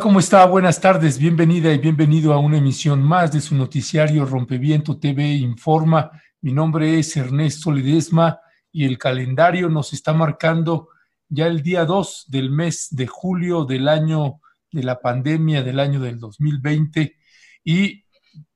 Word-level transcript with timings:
¿cómo 0.00 0.20
está? 0.20 0.44
Buenas 0.46 0.80
tardes, 0.80 1.18
bienvenida 1.18 1.72
y 1.72 1.78
bienvenido 1.78 2.32
a 2.32 2.38
una 2.38 2.58
emisión 2.58 3.02
más 3.02 3.32
de 3.32 3.40
su 3.40 3.56
noticiario 3.56 4.24
Rompeviento 4.26 4.98
TV 4.98 5.32
Informa. 5.32 6.10
Mi 6.40 6.52
nombre 6.52 6.98
es 6.98 7.16
Ernesto 7.16 7.72
Ledesma 7.72 8.38
y 8.70 8.84
el 8.84 8.96
calendario 8.96 9.68
nos 9.68 9.92
está 9.92 10.12
marcando 10.12 10.90
ya 11.28 11.46
el 11.46 11.62
día 11.62 11.84
2 11.84 12.26
del 12.28 12.50
mes 12.50 12.88
de 12.90 13.06
julio 13.06 13.64
del 13.64 13.88
año 13.88 14.40
de 14.70 14.84
la 14.84 15.00
pandemia 15.00 15.62
del 15.62 15.80
año 15.80 16.00
del 16.00 16.20
2020 16.20 17.16
y 17.64 18.04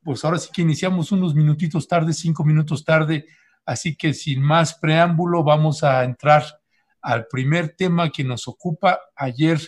pues 0.03 0.25
ahora 0.25 0.39
sí 0.39 0.51
que 0.53 0.63
iniciamos 0.63 1.11
unos 1.11 1.35
minutitos 1.35 1.89
tarde, 1.89 2.13
cinco 2.13 2.45
minutos 2.45 2.85
tarde, 2.85 3.27
así 3.65 3.97
que 3.97 4.15
sin 4.15 4.43
más 4.43 4.75
preámbulo 4.75 5.43
vamos 5.43 5.83
a 5.83 6.05
entrar 6.05 6.45
al 7.01 7.27
primer 7.27 7.75
tema 7.75 8.11
que 8.11 8.23
nos 8.23 8.47
ocupa. 8.47 9.01
Ayer 9.17 9.59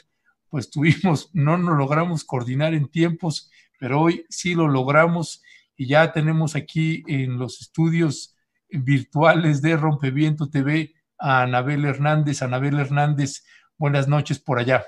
pues 0.54 0.70
tuvimos, 0.70 1.30
no 1.32 1.58
nos 1.58 1.76
logramos 1.76 2.22
coordinar 2.22 2.74
en 2.74 2.88
tiempos, 2.88 3.50
pero 3.80 4.00
hoy 4.00 4.24
sí 4.28 4.54
lo 4.54 4.68
logramos 4.68 5.42
y 5.76 5.88
ya 5.88 6.12
tenemos 6.12 6.54
aquí 6.54 7.02
en 7.08 7.40
los 7.40 7.60
estudios 7.60 8.36
virtuales 8.70 9.62
de 9.62 9.76
Rompeviento 9.76 10.48
TV 10.48 10.94
a 11.18 11.42
Anabel 11.42 11.84
Hernández. 11.84 12.40
Anabel 12.40 12.78
Hernández, 12.78 13.42
buenas 13.76 14.06
noches 14.06 14.38
por 14.38 14.60
allá. 14.60 14.84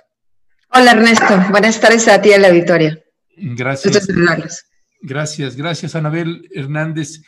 Hola 0.68 0.92
Ernesto, 0.92 1.36
buenas 1.50 1.80
tardes 1.80 2.06
a 2.06 2.22
ti 2.22 2.30
en 2.30 2.42
la 2.42 2.48
auditorio. 2.48 3.02
Gracias. 3.36 4.06
Gracias, 5.02 5.56
gracias 5.56 5.96
Anabel 5.96 6.48
Hernández. 6.54 7.22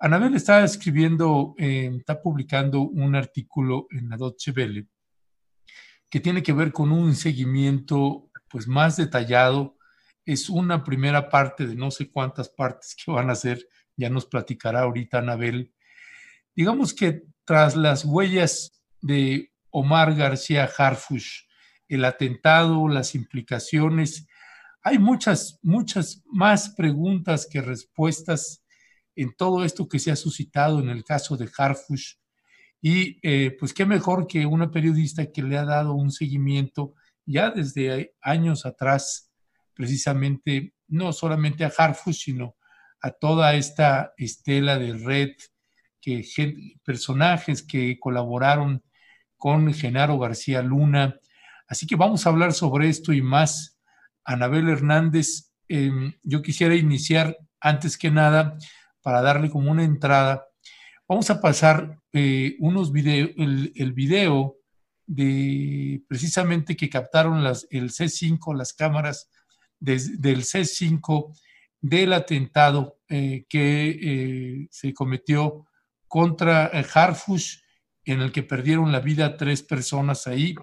Anabel 0.00 0.34
está 0.34 0.64
escribiendo, 0.64 1.54
eh, 1.58 1.92
está 1.96 2.20
publicando 2.20 2.80
un 2.80 3.14
artículo 3.14 3.86
en 3.92 4.08
la 4.08 4.16
Deutsche 4.16 4.50
Welle 4.50 4.88
que 6.14 6.20
tiene 6.20 6.44
que 6.44 6.52
ver 6.52 6.70
con 6.70 6.92
un 6.92 7.16
seguimiento 7.16 8.30
pues 8.48 8.68
más 8.68 8.96
detallado. 8.96 9.76
Es 10.24 10.48
una 10.48 10.84
primera 10.84 11.28
parte 11.28 11.66
de 11.66 11.74
no 11.74 11.90
sé 11.90 12.08
cuántas 12.08 12.48
partes 12.48 12.94
que 12.94 13.10
van 13.10 13.30
a 13.30 13.34
ser, 13.34 13.66
ya 13.96 14.08
nos 14.10 14.24
platicará 14.24 14.82
ahorita 14.82 15.18
Anabel. 15.18 15.74
Digamos 16.54 16.94
que 16.94 17.24
tras 17.44 17.74
las 17.74 18.04
huellas 18.04 18.80
de 19.00 19.52
Omar 19.70 20.14
García 20.14 20.70
Harfush, 20.78 21.48
el 21.88 22.04
atentado, 22.04 22.86
las 22.86 23.16
implicaciones, 23.16 24.28
hay 24.84 25.00
muchas, 25.00 25.58
muchas 25.62 26.22
más 26.26 26.68
preguntas 26.76 27.48
que 27.50 27.60
respuestas 27.60 28.62
en 29.16 29.34
todo 29.34 29.64
esto 29.64 29.88
que 29.88 29.98
se 29.98 30.12
ha 30.12 30.16
suscitado 30.16 30.78
en 30.78 30.90
el 30.90 31.02
caso 31.02 31.36
de 31.36 31.50
Harfush 31.58 32.18
y 32.86 33.18
eh, 33.22 33.56
pues 33.58 33.72
qué 33.72 33.86
mejor 33.86 34.26
que 34.26 34.44
una 34.44 34.70
periodista 34.70 35.32
que 35.32 35.42
le 35.42 35.56
ha 35.56 35.64
dado 35.64 35.94
un 35.94 36.10
seguimiento 36.10 36.92
ya 37.24 37.50
desde 37.50 38.14
años 38.20 38.66
atrás, 38.66 39.32
precisamente, 39.72 40.74
no 40.88 41.14
solamente 41.14 41.64
a 41.64 41.72
Harfus, 41.74 42.20
sino 42.20 42.56
a 43.00 43.10
toda 43.10 43.54
esta 43.54 44.12
estela 44.18 44.78
de 44.78 44.92
red, 44.98 45.30
que, 45.98 46.26
personajes 46.84 47.62
que 47.62 47.98
colaboraron 47.98 48.84
con 49.38 49.72
Genaro 49.72 50.18
García 50.18 50.60
Luna. 50.60 51.18
Así 51.66 51.86
que 51.86 51.96
vamos 51.96 52.26
a 52.26 52.28
hablar 52.28 52.52
sobre 52.52 52.90
esto 52.90 53.14
y 53.14 53.22
más. 53.22 53.80
Anabel 54.26 54.68
Hernández, 54.68 55.54
em, 55.68 56.12
yo 56.22 56.42
quisiera 56.42 56.74
iniciar 56.74 57.34
antes 57.60 57.96
que 57.96 58.10
nada 58.10 58.58
para 59.00 59.22
darle 59.22 59.48
como 59.48 59.70
una 59.70 59.84
entrada 59.84 60.44
Vamos 61.06 61.28
a 61.28 61.40
pasar 61.40 62.00
eh, 62.14 62.56
unos 62.60 62.90
videos, 62.90 63.30
el, 63.36 63.92
video 63.92 64.56
de 65.06 66.02
precisamente 66.08 66.76
que 66.76 66.88
captaron 66.88 67.44
las, 67.44 67.66
el 67.70 67.90
C5, 67.90 68.56
las 68.56 68.72
cámaras 68.72 69.28
del 69.78 70.44
C5 70.44 71.36
del 71.82 72.14
atentado 72.14 73.00
eh, 73.10 73.44
que 73.50 73.98
eh, 74.00 74.68
se 74.70 74.94
cometió 74.94 75.66
contra 76.08 76.66
Harfush, 76.68 77.58
en 78.06 78.22
el 78.22 78.32
que 78.32 78.42
perdieron 78.42 78.90
la 78.90 79.00
vida 79.00 79.36
tres 79.36 79.62
personas 79.62 80.26
ahí. 80.26 80.54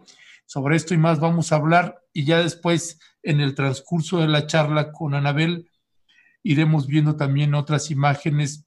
Sobre 0.48 0.76
esto 0.76 0.96
y 0.96 0.98
más 0.98 1.20
vamos 1.20 1.52
a 1.52 1.58
hablar 1.58 2.02
y 2.14 2.26
ya 2.26 2.42
después 2.42 3.00
en 3.22 3.42
el 3.42 3.54
transcurso 3.54 4.18
de 4.18 4.28
la 4.28 4.48
charla 4.48 4.92
con 4.92 5.14
Anabel 5.14 5.70
iremos 6.42 6.88
viendo 6.88 7.16
también 7.16 7.54
otras 7.54 7.92
imágenes 7.92 8.66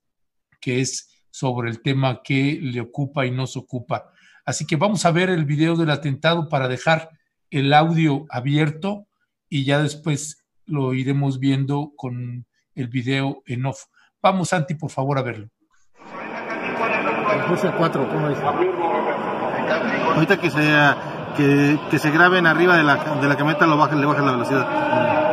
que 0.60 0.80
es 0.80 1.13
sobre 1.34 1.68
el 1.68 1.82
tema 1.82 2.22
que 2.22 2.60
le 2.62 2.80
ocupa 2.80 3.26
y 3.26 3.32
nos 3.32 3.56
ocupa. 3.56 4.12
Así 4.44 4.68
que 4.68 4.76
vamos 4.76 5.04
a 5.04 5.10
ver 5.10 5.30
el 5.30 5.44
video 5.44 5.74
del 5.74 5.90
atentado 5.90 6.48
para 6.48 6.68
dejar 6.68 7.10
el 7.50 7.74
audio 7.74 8.24
abierto 8.30 9.08
y 9.48 9.64
ya 9.64 9.82
después 9.82 10.46
lo 10.64 10.94
iremos 10.94 11.40
viendo 11.40 11.90
con 11.96 12.46
el 12.76 12.86
video 12.86 13.42
en 13.46 13.66
off. 13.66 13.86
Vamos, 14.22 14.50
Santi, 14.50 14.74
por 14.74 14.92
favor, 14.92 15.18
a 15.18 15.22
verlo. 15.22 15.48
Ahorita 20.14 20.40
que 20.40 20.50
se, 20.50 20.72
que, 21.36 21.80
que 21.90 21.98
se 21.98 22.10
graben 22.12 22.46
arriba 22.46 22.76
de 22.76 22.84
la, 22.84 23.16
de 23.20 23.26
la 23.26 23.36
camioneta, 23.36 23.66
lo 23.66 23.76
baja, 23.76 23.96
le 23.96 24.06
baja 24.06 24.22
la 24.22 24.32
velocidad. 24.32 25.23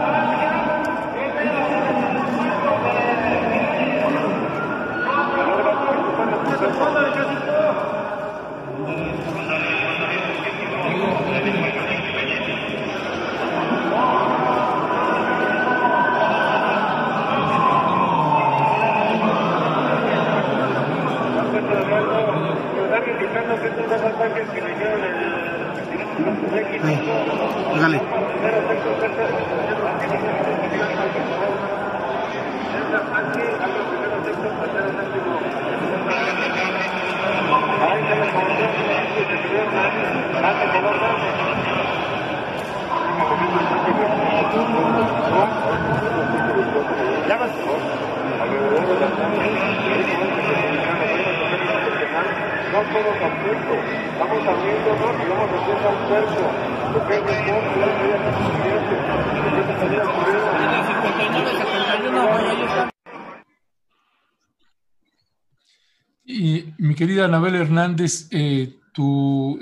Y 66.24 66.74
mi 66.78 66.96
querida 66.96 67.26
Anabel 67.26 67.56
Hernández, 67.56 68.30
eh, 68.32 68.80
tu 68.94 69.60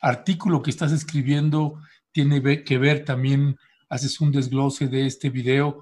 artículo 0.00 0.62
que 0.62 0.70
estás 0.70 0.92
escribiendo 0.92 1.80
tiene 2.12 2.62
que 2.62 2.78
ver 2.78 3.04
también, 3.04 3.56
haces 3.88 4.20
un 4.20 4.30
desglose 4.30 4.86
de 4.86 5.06
este 5.06 5.30
video, 5.30 5.80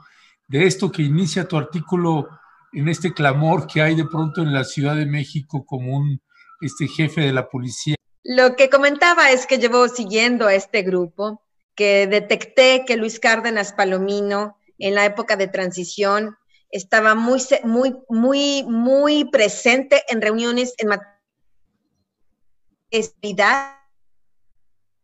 de 0.49 0.65
esto 0.65 0.91
que 0.91 1.03
inicia 1.03 1.47
tu 1.47 1.59
artículo 1.59 2.29
en 2.73 2.89
este 2.89 3.13
clamor 3.13 3.67
que 3.67 3.83
hay 3.83 3.95
de 3.95 4.07
pronto 4.07 4.43
en 4.43 4.55
la 4.55 4.65
Ciudad 4.65 4.97
de 4.97 5.07
México 5.07 5.67
como 5.67 5.97
un 5.97 6.21
este 6.61 6.89
jefe 6.89 7.21
de 7.23 7.33
la 7.33 7.49
policía. 7.49 7.97
Lo 8.23 8.57
que 8.57 8.69
comentaba 8.71 9.31
es 9.31 9.47
que 9.47 9.59
llevo 9.59 9.89
siguiendo 9.89 10.47
a 10.47 10.55
este 10.55 10.83
grupo, 10.83 11.43
que 11.75 12.07
detecté 12.07 12.85
que 12.87 12.97
Luis 12.97 13.21
Cárdenas 13.21 13.73
Palomino 13.73 14.59
en 14.79 14.95
la 14.95 15.05
época 15.05 15.37
de 15.37 15.49
transición 15.49 16.37
estaba 16.71 17.15
muy, 17.15 17.41
muy, 17.63 17.97
muy, 18.09 18.65
muy 18.65 19.25
presente 19.31 20.03
en 20.09 20.21
reuniones 20.21 20.75
en 20.79 20.89
materia 20.89 21.13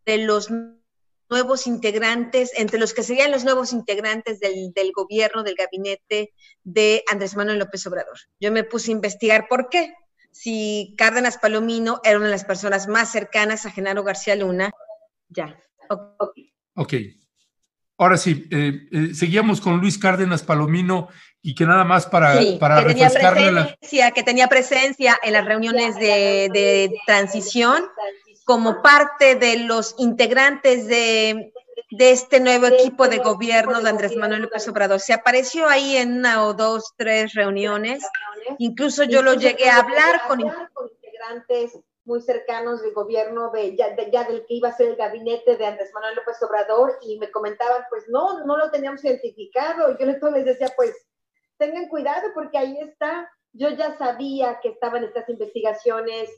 de 0.05 0.19
los 0.19 0.51
nuevos 1.31 1.67
integrantes, 1.67 2.53
entre 2.57 2.79
los 2.79 2.93
que 2.93 3.03
serían 3.03 3.31
los 3.31 3.45
nuevos 3.45 3.73
integrantes 3.73 4.39
del, 4.41 4.73
del, 4.73 4.93
gobierno, 4.93 5.43
del 5.43 5.55
gabinete 5.55 6.35
de 6.63 7.03
Andrés 7.11 7.37
Manuel 7.37 7.59
López 7.59 7.87
Obrador. 7.87 8.19
Yo 8.39 8.53
me 8.53 8.65
puse 8.65 8.91
a 8.91 8.93
investigar 8.93 9.47
por 9.49 9.69
qué. 9.69 9.95
Si 10.33 10.95
Cárdenas 10.97 11.39
Palomino 11.39 12.01
era 12.03 12.17
una 12.17 12.27
de 12.27 12.33
las 12.33 12.45
personas 12.45 12.89
más 12.89 13.13
cercanas 13.13 13.67
a 13.67 13.71
Genaro 13.71 14.03
García 14.03 14.35
Luna, 14.35 14.71
ya. 15.29 15.57
Ok. 16.75 16.95
Ahora 17.99 18.17
sí, 18.17 18.49
eh, 18.51 18.89
eh, 18.91 19.15
seguíamos 19.15 19.61
con 19.61 19.79
Luis 19.79 19.99
Cárdenas 19.99 20.43
Palomino 20.43 21.09
y 21.43 21.55
que 21.55 21.67
nada 21.67 21.85
más 21.85 22.07
para, 22.07 22.41
para 22.59 22.83
que 22.83 22.95
tenía 22.95 23.11
presencia, 23.11 24.11
que 24.11 24.23
tenía 24.23 24.49
presencia 24.49 25.19
en 25.23 25.35
las 25.35 25.45
reuniones 25.45 25.95
de, 25.97 26.49
de 26.53 26.91
transición 27.07 27.85
como 28.45 28.83
parte 28.83 29.37
de 29.37 29.61
los 29.61 29.95
integrantes 29.99 30.87
de 30.89 31.52
de 31.91 32.11
este 32.11 32.41
nuevo 32.41 32.67
equipo 32.67 33.09
de 33.09 33.19
gobierno 33.19 33.81
de 33.81 33.91
Andrés 33.91 34.17
Manuel 34.17 34.43
López 34.43 34.67
Obrador. 34.69 35.01
Se 35.01 35.13
apareció 35.13 35.69
ahí 35.69 35.97
en 35.97 36.19
una 36.19 36.47
o 36.47 36.55
dos, 36.55 36.93
tres 36.97 37.35
reuniones. 37.35 38.03
Incluso 38.59 39.05
yo 39.05 39.23
lo 39.23 39.35
llegué 39.35 39.69
a 39.69 39.79
hablar 39.79 40.23
con 40.27 40.41
integrantes 40.41 41.79
muy 42.05 42.21
cercanos 42.21 42.83
del 42.83 42.93
gobierno 42.93 43.51
de 43.51 43.77
ya, 43.77 43.95
del 43.95 44.45
que 44.47 44.55
iba 44.55 44.69
a 44.69 44.77
ser 44.77 44.89
el 44.89 44.97
gabinete 44.97 45.57
de 45.57 45.67
Andrés 45.67 45.91
Manuel 45.95 46.17
López 46.17 46.43
Obrador 46.43 46.99
y 47.03 47.19
me 47.19 47.31
comentaban, 47.31 47.85
pues 47.91 48.09
no, 48.09 48.45
no 48.45 48.57
lo 48.57 48.71
teníamos 48.71 49.05
identificado. 49.05 49.97
Yo 49.99 50.07
les 50.07 50.45
decía, 50.45 50.73
pues 50.77 50.95
tengan 51.59 51.89
cuidado 51.89 52.29
porque 52.35 52.59
ahí 52.59 52.79
está. 52.81 53.31
Yo 53.53 53.69
ya 53.71 53.97
sabía 53.99 54.59
que 54.61 54.71
estaban 54.71 55.05
estas 55.05 55.29
investigaciones 55.29 56.31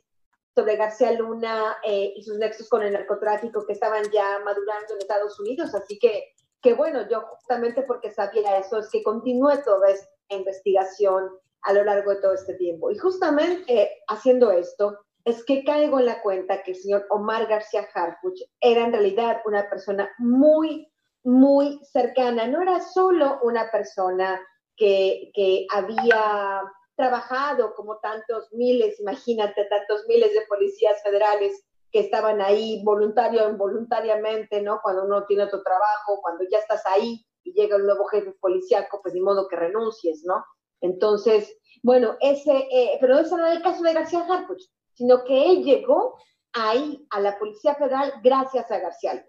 sobre 0.54 0.76
García 0.76 1.12
Luna 1.12 1.76
eh, 1.82 2.12
y 2.16 2.22
sus 2.22 2.38
nexos 2.38 2.68
con 2.68 2.82
el 2.82 2.92
narcotráfico 2.92 3.66
que 3.66 3.72
estaban 3.72 4.04
ya 4.12 4.38
madurando 4.44 4.94
en 4.94 4.98
Estados 4.98 5.38
Unidos, 5.40 5.74
así 5.74 5.98
que, 5.98 6.32
que 6.62 6.74
bueno, 6.74 7.08
yo 7.08 7.22
justamente 7.22 7.82
porque 7.82 8.10
sabía 8.12 8.58
eso 8.58 8.78
es 8.78 8.88
que 8.90 9.02
continué 9.02 9.58
toda 9.58 9.90
esta 9.90 10.08
investigación 10.28 11.30
a 11.62 11.72
lo 11.72 11.84
largo 11.84 12.10
de 12.10 12.20
todo 12.20 12.34
este 12.34 12.54
tiempo. 12.54 12.90
Y 12.90 12.98
justamente 12.98 13.64
eh, 13.72 13.90
haciendo 14.08 14.50
esto, 14.52 14.98
es 15.24 15.44
que 15.44 15.64
caigo 15.64 15.98
en 15.98 16.06
la 16.06 16.22
cuenta 16.22 16.62
que 16.62 16.72
el 16.72 16.76
señor 16.76 17.06
Omar 17.10 17.46
García 17.46 17.88
Harfuch 17.92 18.40
era 18.60 18.84
en 18.84 18.92
realidad 18.92 19.40
una 19.46 19.68
persona 19.68 20.10
muy, 20.18 20.92
muy 21.22 21.80
cercana. 21.84 22.46
No 22.46 22.60
era 22.60 22.80
solo 22.80 23.40
una 23.42 23.70
persona 23.70 24.40
que, 24.76 25.30
que 25.34 25.66
había 25.72 26.62
trabajado 26.96 27.74
como 27.74 27.98
tantos 27.98 28.52
miles, 28.52 29.00
imagínate, 29.00 29.64
tantos 29.66 30.04
miles 30.08 30.32
de 30.32 30.46
policías 30.46 31.02
federales 31.02 31.64
que 31.90 32.00
estaban 32.00 32.40
ahí 32.40 32.82
voluntario 32.84 33.46
o 33.46 33.50
involuntariamente, 33.50 34.60
¿no? 34.62 34.80
Cuando 34.82 35.04
uno 35.04 35.26
tiene 35.26 35.44
otro 35.44 35.62
trabajo, 35.62 36.20
cuando 36.22 36.44
ya 36.50 36.58
estás 36.58 36.82
ahí 36.86 37.24
y 37.44 37.52
llega 37.52 37.76
un 37.76 37.86
nuevo 37.86 38.04
jefe 38.06 38.32
policíaco, 38.40 39.00
pues 39.02 39.14
ni 39.14 39.20
modo 39.20 39.46
que 39.48 39.56
renuncies, 39.56 40.24
¿no? 40.24 40.44
Entonces, 40.80 41.56
bueno, 41.82 42.16
ese, 42.20 42.68
eh, 42.70 42.98
pero 43.00 43.18
eso 43.18 43.36
no 43.36 43.46
era 43.46 43.56
el 43.56 43.62
caso 43.62 43.82
de 43.82 43.92
García 43.92 44.26
Harfuch, 44.28 44.62
sino 44.94 45.24
que 45.24 45.50
él 45.50 45.62
llegó 45.62 46.16
ahí 46.52 47.06
a 47.10 47.20
la 47.20 47.38
Policía 47.38 47.74
Federal 47.74 48.12
gracias 48.22 48.70
a 48.70 48.78
García 48.78 49.24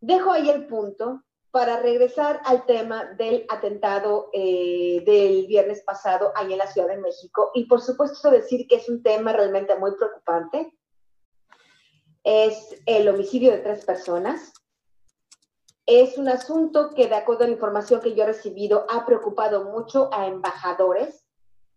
Dejo 0.00 0.32
ahí 0.32 0.48
el 0.50 0.66
punto 0.66 1.22
para 1.50 1.80
regresar 1.80 2.40
al 2.44 2.64
tema 2.64 3.06
del 3.16 3.44
atentado 3.48 4.30
eh, 4.32 5.02
del 5.04 5.46
viernes 5.46 5.82
pasado 5.82 6.32
ahí 6.36 6.52
en 6.52 6.58
la 6.58 6.68
Ciudad 6.68 6.88
de 6.88 6.98
México. 6.98 7.50
Y 7.54 7.64
por 7.64 7.80
supuesto 7.80 8.30
decir 8.30 8.66
que 8.68 8.76
es 8.76 8.88
un 8.88 9.02
tema 9.02 9.32
realmente 9.32 9.76
muy 9.76 9.92
preocupante. 9.96 10.72
Es 12.22 12.80
el 12.86 13.08
homicidio 13.08 13.50
de 13.50 13.58
tres 13.58 13.84
personas. 13.84 14.52
Es 15.86 16.18
un 16.18 16.28
asunto 16.28 16.90
que, 16.94 17.08
de 17.08 17.16
acuerdo 17.16 17.44
a 17.44 17.46
la 17.48 17.54
información 17.54 18.00
que 18.00 18.14
yo 18.14 18.22
he 18.22 18.26
recibido, 18.26 18.86
ha 18.88 19.04
preocupado 19.04 19.64
mucho 19.64 20.08
a 20.12 20.28
embajadores, 20.28 21.26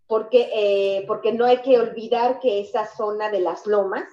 porque, 0.06 0.50
eh, 0.54 1.06
porque 1.08 1.34
no 1.34 1.46
hay 1.46 1.64
que 1.64 1.80
olvidar 1.80 2.40
que 2.40 2.60
esa 2.60 2.86
zona 2.86 3.32
de 3.32 3.40
las 3.40 3.66
lomas 3.66 4.04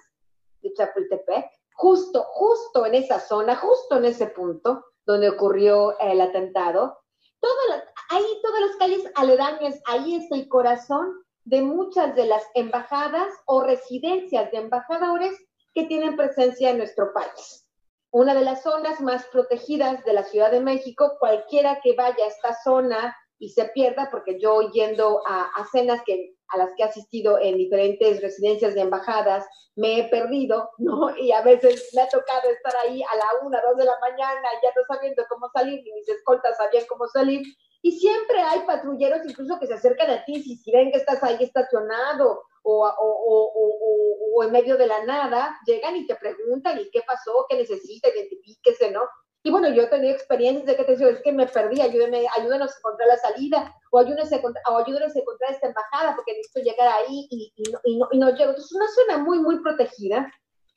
de 0.62 0.72
Chapultepec, 0.72 1.50
justo, 1.74 2.22
justo 2.30 2.86
en 2.86 2.94
esa 2.94 3.20
zona, 3.20 3.56
justo 3.56 3.96
en 3.98 4.06
ese 4.06 4.28
punto, 4.28 4.84
donde 5.06 5.28
ocurrió 5.28 5.98
el 5.98 6.20
atentado. 6.20 6.98
Todas 7.40 7.84
ahí 8.10 8.24
todas 8.42 8.60
las 8.60 8.76
calles 8.76 9.04
aledañas, 9.14 9.80
ahí 9.86 10.16
es 10.16 10.30
el 10.30 10.48
corazón 10.48 11.24
de 11.44 11.62
muchas 11.62 12.14
de 12.14 12.26
las 12.26 12.44
embajadas 12.54 13.32
o 13.46 13.62
residencias 13.62 14.50
de 14.50 14.58
embajadores 14.58 15.36
que 15.74 15.84
tienen 15.84 16.16
presencia 16.16 16.70
en 16.70 16.78
nuestro 16.78 17.12
país. 17.12 17.66
Una 18.12 18.34
de 18.34 18.42
las 18.42 18.62
zonas 18.62 19.00
más 19.00 19.24
protegidas 19.26 20.04
de 20.04 20.12
la 20.12 20.24
Ciudad 20.24 20.50
de 20.50 20.60
México, 20.60 21.16
cualquiera 21.20 21.80
que 21.80 21.94
vaya 21.94 22.24
a 22.24 22.28
esta 22.28 22.56
zona 22.62 23.16
y 23.38 23.50
se 23.50 23.66
pierda, 23.66 24.08
porque 24.10 24.38
yo 24.40 24.70
yendo 24.72 25.22
a, 25.26 25.44
a 25.44 25.66
cenas 25.70 26.02
que 26.04 26.34
a 26.50 26.58
las 26.58 26.70
que 26.76 26.82
he 26.82 26.86
asistido 26.86 27.38
en 27.38 27.56
diferentes 27.56 28.20
residencias 28.20 28.74
de 28.74 28.82
embajadas, 28.82 29.46
me 29.76 30.00
he 30.00 30.08
perdido, 30.08 30.70
¿no? 30.78 31.16
Y 31.16 31.32
a 31.32 31.42
veces 31.42 31.90
me 31.94 32.02
ha 32.02 32.08
tocado 32.08 32.50
estar 32.50 32.74
ahí 32.84 33.02
a 33.02 33.16
la 33.16 33.46
una, 33.46 33.60
dos 33.60 33.76
de 33.76 33.84
la 33.84 33.98
mañana, 34.00 34.48
ya 34.62 34.70
no 34.76 34.82
sabiendo 34.94 35.24
cómo 35.28 35.48
salir, 35.54 35.82
ni 35.84 35.92
mis 35.92 36.08
escoltas 36.08 36.56
sabían 36.56 36.84
cómo 36.88 37.06
salir. 37.08 37.42
Y 37.82 37.92
siempre 37.92 38.40
hay 38.40 38.60
patrulleros 38.66 39.20
incluso 39.26 39.58
que 39.58 39.66
se 39.66 39.74
acercan 39.74 40.10
a 40.10 40.24
ti, 40.24 40.42
si, 40.42 40.56
si 40.56 40.70
ven 40.70 40.92
que 40.92 40.98
estás 40.98 41.22
ahí 41.22 41.38
estacionado 41.40 42.42
o, 42.62 42.86
o, 42.86 43.52
o, 43.56 44.36
o, 44.36 44.44
en 44.44 44.52
medio 44.52 44.76
de 44.76 44.86
la 44.86 45.04
nada, 45.04 45.58
llegan 45.64 45.96
y 45.96 46.06
te 46.06 46.14
preguntan, 46.16 46.78
¿y 46.78 46.90
qué 46.90 47.00
pasó? 47.06 47.46
¿Qué 47.48 47.56
necesita? 47.56 48.08
Identifíquese, 48.08 48.90
¿no? 48.90 49.02
Y 49.42 49.50
bueno, 49.50 49.70
yo 49.70 49.82
he 49.82 49.86
tenido 49.86 50.12
experiencias 50.12 50.66
de 50.66 50.76
que 50.76 50.84
te 50.84 50.96
digo, 50.96 51.08
es 51.08 51.22
que 51.22 51.32
me 51.32 51.46
perdí, 51.46 51.80
ayúdenme, 51.80 52.26
ayúdenos 52.36 52.72
a 52.72 52.78
encontrar 52.78 53.08
la 53.08 53.16
salida, 53.16 53.74
o 53.90 53.98
ayúdenos 53.98 54.30
a, 54.32 54.72
o 54.72 54.76
ayúdenos 54.76 55.16
a 55.16 55.18
encontrar 55.18 55.52
esta 55.52 55.68
embajada, 55.68 56.14
porque 56.14 56.32
necesito 56.32 56.60
llegar 56.60 56.88
ahí 56.88 57.26
y, 57.30 57.52
y, 57.56 57.70
no, 57.70 57.80
y, 57.84 57.98
no, 57.98 58.08
y 58.12 58.18
no 58.18 58.30
llego. 58.30 58.50
Entonces, 58.50 58.66
es 58.66 58.76
una 58.76 58.88
zona 58.88 59.24
muy, 59.24 59.38
muy 59.38 59.60
protegida, 59.62 60.30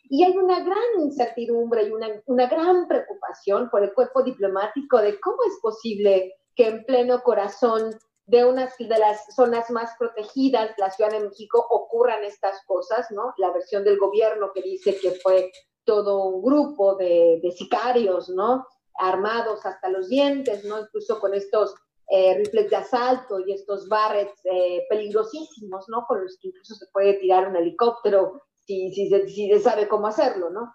y 0.03 0.23
hay 0.23 0.37
una 0.37 0.59
gran 0.59 1.01
incertidumbre 1.01 1.83
y 1.83 1.91
una, 1.91 2.07
una 2.27 2.47
gran 2.47 2.87
preocupación 2.87 3.69
por 3.69 3.83
el 3.83 3.93
cuerpo 3.93 4.21
diplomático 4.23 5.01
de 5.01 5.19
cómo 5.19 5.37
es 5.47 5.57
posible 5.61 6.35
que 6.55 6.67
en 6.67 6.85
pleno 6.85 7.21
corazón 7.23 7.97
de 8.25 8.45
una 8.45 8.69
de 8.79 8.99
las 8.99 9.35
zonas 9.35 9.69
más 9.71 9.91
protegidas, 9.97 10.71
la 10.77 10.91
Ciudad 10.91 11.11
de 11.11 11.19
México, 11.19 11.65
ocurran 11.69 12.23
estas 12.23 12.63
cosas, 12.65 13.07
¿no? 13.11 13.33
La 13.37 13.51
versión 13.51 13.83
del 13.83 13.97
gobierno 13.97 14.51
que 14.53 14.61
dice 14.61 14.97
que 14.99 15.11
fue 15.11 15.51
todo 15.85 16.25
un 16.25 16.43
grupo 16.43 16.95
de, 16.95 17.53
sicarios, 17.55 18.29
¿no? 18.29 18.65
Armados 18.95 19.65
hasta 19.65 19.89
los 19.89 20.09
dientes, 20.09 20.63
¿no? 20.65 20.79
Incluso 20.79 21.19
con 21.19 21.33
estos 21.33 21.75
eh, 22.09 22.35
rifles 22.37 22.69
de 22.69 22.75
asalto 22.75 23.39
y 23.39 23.53
estos 23.53 23.87
barrets 23.87 24.39
eh, 24.45 24.85
peligrosísimos, 24.89 25.89
¿no? 25.89 26.05
Con 26.07 26.21
los 26.21 26.37
que 26.39 26.49
incluso 26.49 26.75
se 26.75 26.87
puede 26.87 27.15
tirar 27.15 27.47
un 27.47 27.55
helicóptero 27.55 28.41
si, 28.55 28.91
si, 28.93 29.09
si 29.27 29.49
se 29.49 29.59
sabe 29.59 29.87
cómo 29.87 30.07
hacerlo, 30.07 30.49
¿no? 30.49 30.73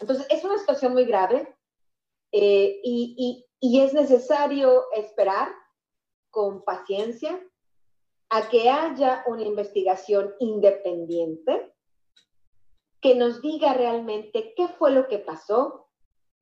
Entonces, 0.00 0.26
es 0.30 0.44
una 0.44 0.58
situación 0.58 0.92
muy 0.92 1.04
grave 1.04 1.54
eh, 2.32 2.80
y, 2.82 3.14
y, 3.60 3.68
y 3.68 3.80
es 3.80 3.94
necesario 3.94 4.84
esperar 4.92 5.48
con 6.30 6.64
paciencia 6.64 7.40
a 8.30 8.48
que 8.48 8.68
haya 8.68 9.22
una 9.28 9.42
investigación 9.42 10.34
independiente 10.40 11.73
que 13.04 13.14
nos 13.14 13.42
diga 13.42 13.74
realmente 13.74 14.54
qué 14.56 14.66
fue 14.66 14.90
lo 14.90 15.06
que 15.08 15.18
pasó, 15.18 15.90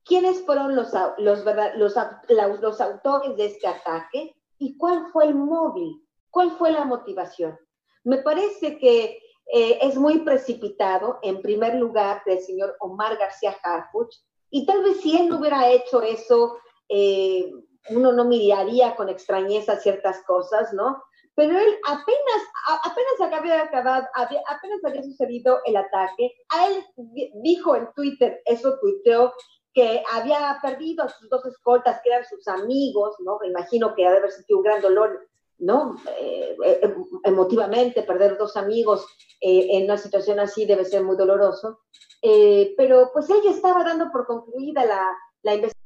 quiénes 0.04 0.46
fueron 0.46 0.76
los, 0.76 0.92
los, 1.18 1.44
los, 1.44 2.60
los, 2.60 2.80
autores 2.80 3.36
de 3.36 3.46
este 3.46 3.66
ataque 3.66 4.36
y 4.58 4.78
cuál 4.78 5.08
fue 5.12 5.24
el 5.24 5.34
móvil, 5.34 6.06
cuál 6.30 6.52
fue 6.52 6.70
la 6.70 6.84
motivación. 6.84 7.58
Me 8.04 8.18
parece 8.18 8.78
que 8.78 9.18
eh, 9.52 9.78
es 9.82 9.96
muy 9.96 10.20
precipitado, 10.20 11.18
en 11.22 11.42
primer 11.42 11.74
lugar, 11.74 12.22
del 12.26 12.38
señor 12.38 12.76
Omar 12.78 13.18
García 13.18 13.56
Harfuch, 13.64 14.14
y 14.48 14.64
tal 14.64 14.84
vez 14.84 15.00
si 15.00 15.18
él 15.18 15.30
no 15.30 15.40
hubiera 15.40 15.68
hecho 15.68 16.00
eso, 16.00 16.58
eh, 16.88 17.50
uno 17.90 18.12
no 18.12 18.24
miraría 18.24 18.94
con 18.94 19.08
extrañeza 19.08 19.80
ciertas 19.80 20.22
cosas, 20.24 20.72
¿no? 20.72 21.02
Pero 21.34 21.58
él 21.58 21.74
apenas, 21.86 22.42
apenas 22.84 23.32
había 23.38 23.62
acabado, 23.62 24.06
apenas 24.14 24.84
había 24.84 25.02
sucedido 25.02 25.60
el 25.64 25.76
ataque, 25.76 26.32
a 26.50 26.68
él 26.68 26.84
dijo 27.42 27.74
en 27.74 27.88
Twitter, 27.94 28.42
eso 28.44 28.78
tuiteó, 28.80 29.32
que 29.74 30.02
había 30.12 30.58
perdido 30.60 31.04
a 31.04 31.08
sus 31.08 31.28
dos 31.30 31.44
escoltas, 31.46 32.00
que 32.02 32.10
eran 32.10 32.24
sus 32.26 32.46
amigos, 32.46 33.16
¿no? 33.20 33.38
Me 33.40 33.48
imagino 33.48 33.94
que 33.94 34.06
ha 34.06 34.10
de 34.10 34.18
haber 34.18 34.30
sentido 34.30 34.58
un 34.58 34.64
gran 34.64 34.82
dolor, 34.82 35.28
¿no? 35.58 35.96
Eh, 36.20 36.56
eh, 36.64 36.94
emotivamente, 37.24 38.02
perder 38.02 38.36
dos 38.36 38.56
amigos 38.56 39.06
eh, 39.40 39.68
en 39.70 39.84
una 39.84 39.96
situación 39.96 40.40
así 40.40 40.66
debe 40.66 40.84
ser 40.84 41.02
muy 41.02 41.16
doloroso. 41.16 41.80
pero 42.76 43.10
pues 43.12 43.30
ella 43.30 43.50
estaba 43.50 43.82
dando 43.82 44.10
por 44.12 44.26
concluida 44.26 44.84
la, 44.84 45.08
la 45.42 45.54
investigación 45.54 45.81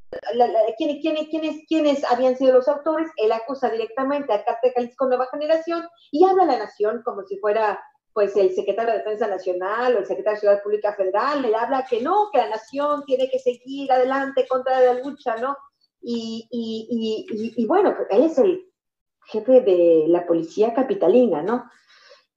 ¿quiénes, 0.76 0.98
quiénes, 1.00 1.28
quiénes, 1.28 1.56
quiénes 1.68 2.04
habían 2.10 2.36
sido 2.36 2.54
los 2.54 2.68
autores, 2.68 3.08
él 3.16 3.32
acusa 3.32 3.70
directamente 3.70 4.32
a 4.32 4.44
Cártel 4.44 4.72
Jalisco 4.74 5.06
Nueva 5.06 5.28
Generación 5.30 5.86
y 6.10 6.24
habla 6.24 6.44
a 6.44 6.46
la 6.46 6.58
nación 6.58 7.02
como 7.04 7.22
si 7.24 7.38
fuera 7.38 7.80
pues 8.12 8.34
el 8.36 8.54
secretario 8.54 8.92
de 8.92 8.98
Defensa 8.98 9.26
Nacional 9.26 9.94
o 9.94 9.98
el 9.98 10.06
secretario 10.06 10.36
de 10.36 10.40
Ciudad 10.40 10.62
Pública 10.62 10.94
Federal, 10.94 11.42
le 11.42 11.54
habla 11.54 11.84
que 11.84 12.00
no, 12.00 12.30
que 12.32 12.38
la 12.38 12.48
nación 12.48 13.04
tiene 13.04 13.28
que 13.28 13.38
seguir 13.38 13.92
adelante 13.92 14.46
contra 14.48 14.80
la 14.80 14.94
lucha, 14.94 15.36
¿no? 15.36 15.54
Y, 16.00 16.48
y, 16.50 17.26
y, 17.28 17.62
y 17.62 17.66
bueno, 17.66 17.94
pues, 17.94 18.08
él 18.10 18.22
es 18.24 18.38
el 18.38 18.64
jefe 19.26 19.60
de 19.60 20.04
la 20.08 20.26
policía 20.26 20.72
capitalina, 20.72 21.42
¿no? 21.42 21.70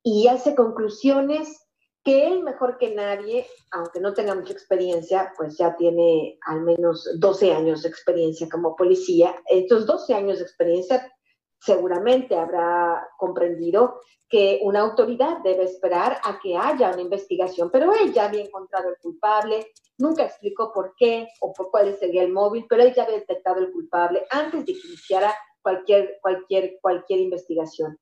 Y 0.03 0.27
hace 0.27 0.53
conclusiones 0.53 1.68
que 2.03 2.27
él 2.27 2.43
mejor 2.43 2.77
que 2.77 2.93
nadie, 2.95 3.45
aunque 3.71 3.99
no 3.99 4.13
tenga 4.13 4.35
mucha 4.35 4.53
experiencia, 4.53 5.33
pues 5.37 5.57
ya 5.57 5.75
tiene 5.75 6.39
al 6.45 6.61
menos 6.61 7.09
12 7.19 7.53
años 7.53 7.83
de 7.83 7.89
experiencia 7.89 8.47
como 8.49 8.75
policía. 8.75 9.35
Estos 9.47 9.85
12 9.85 10.13
años 10.13 10.37
de 10.39 10.45
experiencia 10.45 11.13
seguramente 11.59 12.37
habrá 12.37 13.07
comprendido 13.17 13.99
que 14.29 14.59
una 14.61 14.81
autoridad 14.81 15.39
debe 15.43 15.63
esperar 15.63 16.17
a 16.23 16.39
que 16.39 16.55
haya 16.55 16.91
una 16.91 17.01
investigación, 17.01 17.69
pero 17.71 17.91
él 17.93 18.13
ya 18.13 18.25
había 18.25 18.43
encontrado 18.43 18.89
el 18.89 18.97
culpable, 19.01 19.71
nunca 19.97 20.23
explicó 20.23 20.71
por 20.71 20.93
qué 20.95 21.27
o 21.41 21.51
por 21.51 21.71
cuál 21.71 21.97
sería 21.97 22.23
el 22.23 22.31
móvil, 22.31 22.65
pero 22.69 22.83
él 22.83 22.93
ya 22.93 23.03
había 23.03 23.17
detectado 23.17 23.59
el 23.59 23.71
culpable 23.71 24.23
antes 24.29 24.65
de 24.65 24.73
que 24.73 24.87
iniciara 24.87 25.33
cualquier, 25.61 26.19
cualquier, 26.21 26.77
cualquier 26.79 27.19
investigación. 27.21 27.97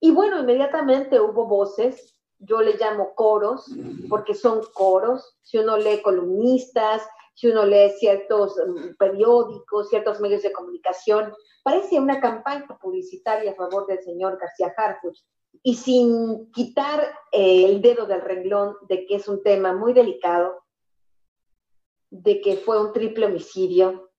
Y 0.00 0.10
bueno, 0.10 0.40
inmediatamente 0.40 1.20
hubo 1.20 1.46
voces, 1.46 2.17
yo 2.38 2.60
le 2.60 2.76
llamo 2.76 3.14
coros, 3.14 3.66
porque 4.08 4.34
son 4.34 4.60
coros, 4.72 5.36
si 5.42 5.58
uno 5.58 5.76
lee 5.76 6.02
columnistas, 6.02 7.02
si 7.34 7.48
uno 7.48 7.64
lee 7.64 7.90
ciertos 7.98 8.56
mm, 8.56 8.96
periódicos, 8.98 9.88
ciertos 9.88 10.20
medios 10.20 10.42
de 10.42 10.52
comunicación, 10.52 11.32
parece 11.62 12.00
una 12.00 12.20
campaña 12.20 12.66
publicitaria 12.80 13.52
a 13.52 13.54
favor 13.54 13.86
del 13.86 14.02
señor 14.02 14.38
García 14.38 14.72
Harfuch. 14.76 15.18
Y 15.62 15.74
sin 15.74 16.50
quitar 16.52 17.00
eh, 17.32 17.64
el 17.64 17.82
dedo 17.82 18.06
del 18.06 18.20
renglón 18.20 18.76
de 18.88 19.06
que 19.06 19.16
es 19.16 19.28
un 19.28 19.42
tema 19.42 19.72
muy 19.72 19.92
delicado, 19.92 20.62
de 22.10 22.40
que 22.40 22.56
fue 22.56 22.80
un 22.80 22.92
triple 22.92 23.26
homicidio, 23.26 24.10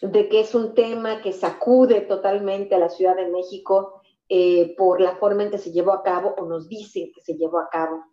de 0.00 0.28
que 0.28 0.40
es 0.40 0.54
un 0.54 0.74
tema 0.74 1.22
que 1.22 1.32
sacude 1.32 2.00
totalmente 2.00 2.74
a 2.74 2.78
la 2.78 2.88
Ciudad 2.88 3.14
de 3.16 3.28
México 3.28 3.93
eh, 4.28 4.74
por 4.76 5.00
la 5.00 5.16
forma 5.16 5.42
en 5.42 5.50
que 5.50 5.58
se 5.58 5.72
llevó 5.72 5.92
a 5.92 6.02
cabo 6.02 6.34
o 6.38 6.46
nos 6.46 6.68
dicen 6.68 7.12
que 7.14 7.20
se 7.20 7.34
llevó 7.34 7.58
a 7.58 7.68
cabo 7.68 8.04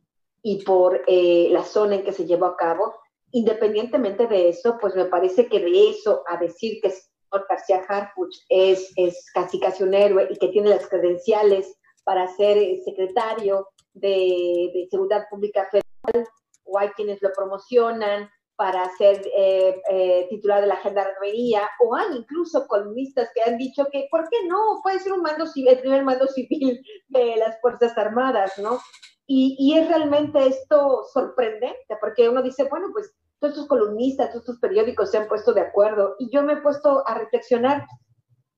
y 0.41 0.63
por 0.63 1.01
eh, 1.07 1.47
la 1.51 1.63
zona 1.63 1.95
en 1.95 2.03
que 2.03 2.13
se 2.13 2.25
llevó 2.25 2.47
a 2.47 2.57
cabo. 2.57 2.93
Independientemente 3.31 4.27
de 4.27 4.49
eso, 4.49 4.77
pues 4.79 4.95
me 4.95 5.05
parece 5.05 5.47
que 5.47 5.59
de 5.59 5.89
eso 5.89 6.23
a 6.27 6.37
decir 6.37 6.81
que 6.81 6.89
el 6.89 6.93
señor 6.93 7.45
García 7.47 7.85
Harfuch 7.87 8.35
es, 8.49 8.91
es 8.97 9.31
casi 9.33 9.59
casi 9.59 9.83
un 9.83 9.93
héroe 9.93 10.27
y 10.29 10.37
que 10.37 10.49
tiene 10.49 10.69
las 10.69 10.87
credenciales 10.87 11.77
para 12.03 12.27
ser 12.35 12.57
eh, 12.57 12.81
secretario 12.83 13.67
de, 13.93 14.71
de 14.73 14.87
Seguridad 14.89 15.27
Pública 15.29 15.67
Federal, 15.69 16.27
o 16.63 16.79
hay 16.79 16.89
quienes 16.89 17.21
lo 17.21 17.31
promocionan, 17.33 18.29
para 18.61 18.87
ser 18.95 19.27
eh, 19.35 19.81
eh, 19.89 20.27
titular 20.29 20.61
de 20.61 20.67
la 20.67 20.75
gendarmería, 20.75 21.67
o 21.79 21.95
hay 21.95 22.15
incluso 22.15 22.67
columnistas 22.67 23.31
que 23.33 23.41
han 23.41 23.57
dicho 23.57 23.87
que, 23.91 24.07
¿por 24.11 24.29
qué 24.29 24.37
no? 24.47 24.81
Puede 24.83 24.99
ser 24.99 25.13
un 25.13 25.23
mando 25.23 25.47
civil, 25.47 25.69
el 25.69 25.79
primer 25.79 26.03
mando 26.03 26.27
civil 26.27 26.79
de 27.07 27.37
las 27.37 27.59
Fuerzas 27.59 27.97
Armadas, 27.97 28.59
¿no? 28.59 28.77
Y, 29.25 29.55
y, 29.57 29.79
es 29.79 29.87
realmente 29.87 30.45
esto 30.45 31.05
sorprendente, 31.11 31.97
porque 31.99 32.29
uno 32.29 32.43
dice, 32.43 32.65
bueno, 32.69 32.89
pues 32.93 33.11
todos 33.39 33.53
estos 33.55 33.67
columnistas, 33.67 34.29
todos 34.29 34.43
estos 34.43 34.59
periódicos 34.59 35.09
se 35.09 35.17
han 35.17 35.27
puesto 35.27 35.53
de 35.53 35.61
acuerdo, 35.61 36.13
y 36.19 36.29
yo 36.31 36.43
me 36.43 36.53
he 36.53 36.57
puesto 36.57 37.01
a 37.07 37.15
reflexionar, 37.15 37.87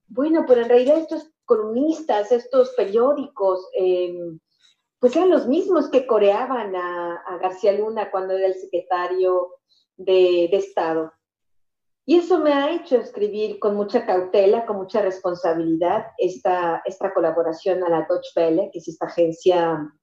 bueno, 0.10 0.43
pero 0.45 0.63
en 0.63 0.67
realidad 0.67 0.98
estos 0.98 1.31
columnistas, 1.45 2.29
estos 2.33 2.74
periódicos, 2.75 3.69
eh, 3.79 4.13
pues 5.00 5.15
eran 5.15 5.29
los 5.29 5.48
mismos 5.48 5.89
que 5.89 6.05
coreaban 6.05 6.75
a, 6.75 7.24
a 7.25 7.38
García 7.38 7.72
Luna 7.72 8.12
cuando 8.12 8.33
era 8.33 8.48
el 8.48 8.55
secretario 8.55 9.48
de, 10.05 10.45
Estado. 10.45 11.12
Y 12.05 12.17
eso 12.17 12.39
me 12.39 12.53
ha 12.53 12.74
hecho 12.74 12.98
escribir 12.98 13.60
con 13.60 13.75
mucha 13.75 14.05
cautela, 14.05 14.65
con 14.65 14.77
mucha 14.77 15.01
responsabilidad, 15.01 16.07
esta, 16.17 16.81
esta 16.86 17.13
colaboración 17.13 17.83
a 17.83 17.89
la 17.89 18.05
Deutsche 18.10 18.31
Welle, 18.36 18.69
que 18.72 18.79
es 18.79 18.88
esta 18.88 19.05
agencia 19.05 19.93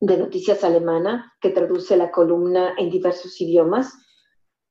de 0.00 0.16
noticias 0.18 0.62
alemana 0.64 1.32
que 1.40 1.50
traduce 1.50 1.96
la 1.96 2.10
columna 2.10 2.74
en 2.76 2.90
diversos 2.90 3.40
idiomas, 3.40 3.94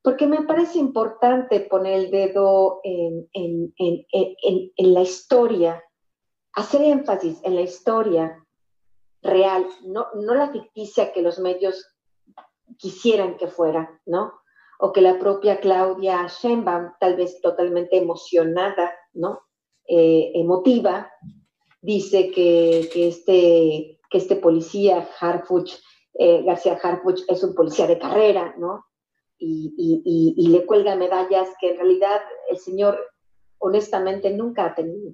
porque 0.03 0.27
me 0.27 0.43
parece 0.43 0.77
importante 0.77 1.61
poner 1.61 1.93
el 1.93 2.11
dedo 2.11 2.79
en, 2.83 3.27
en, 3.33 3.73
en, 3.77 4.71
en 4.75 4.93
la 4.93 5.01
historia, 5.01 5.83
hacer 6.53 6.83
énfasis 6.83 7.39
en 7.43 7.55
la 7.55 7.61
historia 7.61 8.45
real, 9.25 9.65
no, 9.83 10.07
no 10.13 10.35
la 10.35 10.51
ficticia 10.51 11.11
que 11.11 11.21
los 11.21 11.39
medios 11.39 11.95
quisieran 12.77 13.37
que 13.37 13.47
fuera, 13.47 13.99
¿no? 14.05 14.33
O 14.79 14.91
que 14.91 15.01
la 15.01 15.17
propia 15.19 15.59
Claudia 15.59 16.27
Sheinbaum, 16.27 16.91
tal 16.99 17.15
vez 17.15 17.39
totalmente 17.41 17.97
emocionada, 17.97 18.93
¿no? 19.13 19.41
Eh, 19.87 20.31
emotiva, 20.35 21.11
dice 21.81 22.31
que, 22.31 22.89
este, 23.07 23.99
que 24.09 24.17
este 24.17 24.35
policía, 24.37 25.07
Harfuch, 25.19 25.73
eh, 26.15 26.43
García 26.43 26.79
Harfuch, 26.81 27.21
es 27.27 27.43
un 27.43 27.53
policía 27.53 27.87
de 27.87 27.99
carrera, 27.99 28.55
¿no? 28.57 28.85
Y, 29.37 30.47
le 30.49 30.65
cuelga 30.65 30.95
medallas 30.95 31.49
que 31.59 31.71
en 31.71 31.77
realidad 31.77 32.21
el 32.49 32.57
señor 32.57 32.97
honestamente 33.59 34.31
nunca 34.31 34.65
ha 34.65 34.75
tenido. 34.75 35.13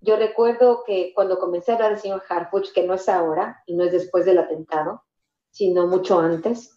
Yo 0.00 0.16
recuerdo 0.16 0.84
que 0.86 1.12
cuando 1.14 1.38
comencé 1.38 1.72
a 1.72 1.74
hablar 1.74 1.90
del 1.92 2.00
señor 2.00 2.22
Harfuch, 2.28 2.72
que 2.72 2.86
no 2.86 2.94
es 2.94 3.08
ahora 3.08 3.62
y 3.66 3.74
no 3.74 3.84
es 3.84 3.92
después 3.92 4.26
del 4.26 4.38
atentado, 4.38 5.02
sino 5.50 5.86
mucho 5.86 6.20
antes, 6.20 6.75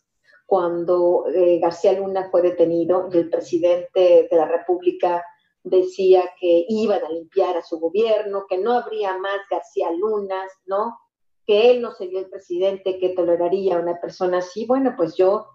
cuando 0.50 1.28
eh, 1.28 1.60
García 1.60 1.94
Luna 1.94 2.28
fue 2.32 2.42
detenido 2.42 3.08
y 3.14 3.18
el 3.18 3.30
presidente 3.30 4.28
de 4.30 4.36
la 4.36 4.48
República 4.48 5.24
decía 5.64 6.24
que 6.40 6.66
iban 6.68 7.06
a 7.06 7.10
limpiar 7.10 7.56
a 7.56 7.62
su 7.62 7.80
gobierno, 7.80 8.46
que 8.50 8.58
no 8.58 8.74
habría 8.74 9.16
más 9.20 9.42
García 9.48 9.92
Lunas, 9.92 10.52
¿no? 10.66 10.98
Que 11.46 11.70
él 11.70 11.84
no 11.84 11.92
sería 11.92 12.22
el 12.22 12.32
presidente 12.32 12.98
que 12.98 13.10
toleraría 13.10 13.78
a 13.78 13.82
una 13.82 14.02
persona 14.02 14.40
así. 14.40 14.66
Bueno, 14.66 14.96
pues 14.98 15.16
yo 15.16 15.46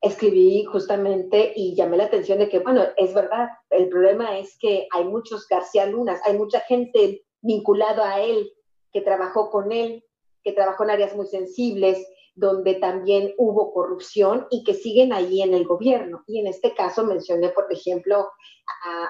escribí 0.00 0.64
justamente 0.64 1.52
y 1.54 1.76
llamé 1.76 1.96
la 1.96 2.06
atención 2.06 2.40
de 2.40 2.48
que, 2.48 2.58
bueno, 2.58 2.82
es 2.96 3.14
verdad, 3.14 3.50
el 3.70 3.88
problema 3.88 4.36
es 4.36 4.58
que 4.58 4.88
hay 4.90 5.04
muchos 5.04 5.46
García 5.46 5.86
Lunas, 5.86 6.20
hay 6.24 6.36
mucha 6.36 6.58
gente 6.60 7.24
vinculada 7.40 8.14
a 8.14 8.20
él, 8.20 8.50
que 8.92 9.00
trabajó 9.00 9.48
con 9.50 9.70
él, 9.70 10.04
que 10.48 10.54
trabajó 10.54 10.84
en 10.84 10.90
áreas 10.90 11.14
muy 11.14 11.26
sensibles, 11.26 11.98
donde 12.34 12.76
también 12.76 13.34
hubo 13.36 13.72
corrupción 13.74 14.46
y 14.48 14.64
que 14.64 14.72
siguen 14.72 15.12
ahí 15.12 15.42
en 15.42 15.52
el 15.52 15.66
gobierno. 15.66 16.22
Y 16.26 16.40
en 16.40 16.46
este 16.46 16.72
caso 16.74 17.04
mencioné, 17.04 17.50
por 17.50 17.70
ejemplo, 17.70 18.28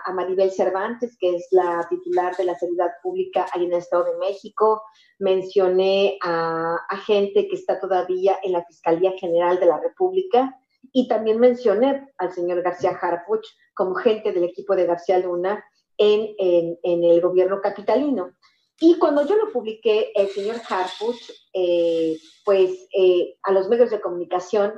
a, 0.05 0.13
Maribel 0.15 0.51
Cervantes, 0.51 1.17
que 1.21 1.37
es 1.37 1.47
la 1.53 1.87
titular 1.89 2.35
de 2.37 2.45
la 2.45 2.57
Seguridad 2.57 2.91
Pública 3.03 3.47
ahí 3.53 3.67
en 3.67 3.73
el 3.73 3.79
Estado 3.79 4.05
de 4.05 4.19
México. 4.19 4.83
Mencioné 5.21 6.19
a, 6.23 6.79
gente 7.07 7.47
que 7.47 7.55
está 7.55 7.79
todavía 7.79 8.37
en 8.43 8.53
la 8.53 8.65
Fiscalía 8.65 9.13
General 9.13 9.61
de 9.61 9.67
la 9.67 9.79
República. 9.79 10.59
Y 10.93 11.07
también 11.07 11.39
mencioné 11.39 12.09
al 12.19 12.33
señor 12.33 12.63
García 12.63 12.99
Harfuch 13.01 13.47
como 13.75 13.95
gente 13.95 14.33
del 14.33 14.45
equipo 14.45 14.75
de 14.75 14.87
García 14.87 15.19
Luna 15.19 15.65
en, 15.99 16.35
en 16.83 17.05
el 17.05 17.21
gobierno 17.21 17.61
capitalino. 17.61 18.33
Y 18.81 18.97
cuando 18.99 19.27
yo 19.27 19.37
lo 19.37 19.53
publiqué, 19.53 20.13
el 20.15 20.29
señor 20.29 20.57
Harfuch, 20.69 21.31
eh, 21.53 22.17
pues 22.45 22.89
eh, 22.97 23.37
a 23.43 23.53
los 23.53 23.69
medios 23.69 23.91
de 23.91 24.01
comunicación 24.01 24.75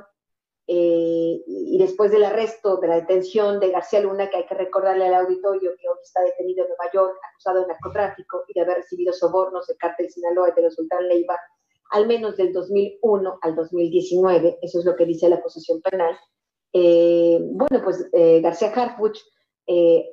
eh, 0.65 1.43
y 1.45 1.77
después 1.77 2.11
del 2.11 2.23
arresto, 2.23 2.77
de 2.77 2.87
la 2.87 2.95
detención 2.95 3.59
de 3.59 3.69
García 3.69 3.99
Luna, 3.99 4.29
que 4.29 4.37
hay 4.37 4.45
que 4.47 4.55
recordarle 4.55 5.05
al 5.05 5.13
auditorio 5.13 5.71
que 5.79 5.87
hoy 5.87 5.97
está 6.01 6.21
detenido 6.23 6.63
en 6.63 6.69
Nueva 6.69 6.91
York, 6.91 7.15
acusado 7.31 7.61
de 7.61 7.67
narcotráfico 7.67 8.43
y 8.47 8.53
de 8.53 8.61
haber 8.61 8.77
recibido 8.77 9.13
sobornos 9.13 9.67
de 9.67 9.77
cártel 9.77 10.09
Sinaloa 10.09 10.49
y 10.49 10.53
de 10.53 10.61
los 10.63 10.75
Sultán 10.75 11.07
Leiva, 11.07 11.39
al 11.91 12.07
menos 12.07 12.37
del 12.37 12.53
2001 12.53 13.39
al 13.39 13.55
2019, 13.55 14.59
eso 14.63 14.79
es 14.79 14.85
lo 14.85 14.95
que 14.95 15.05
dice 15.05 15.29
la 15.29 15.35
acusación 15.35 15.79
penal. 15.81 16.17
bueno, 16.73 17.83
pues 17.83 18.09
García 18.41 18.71
Harfuch 18.73 19.19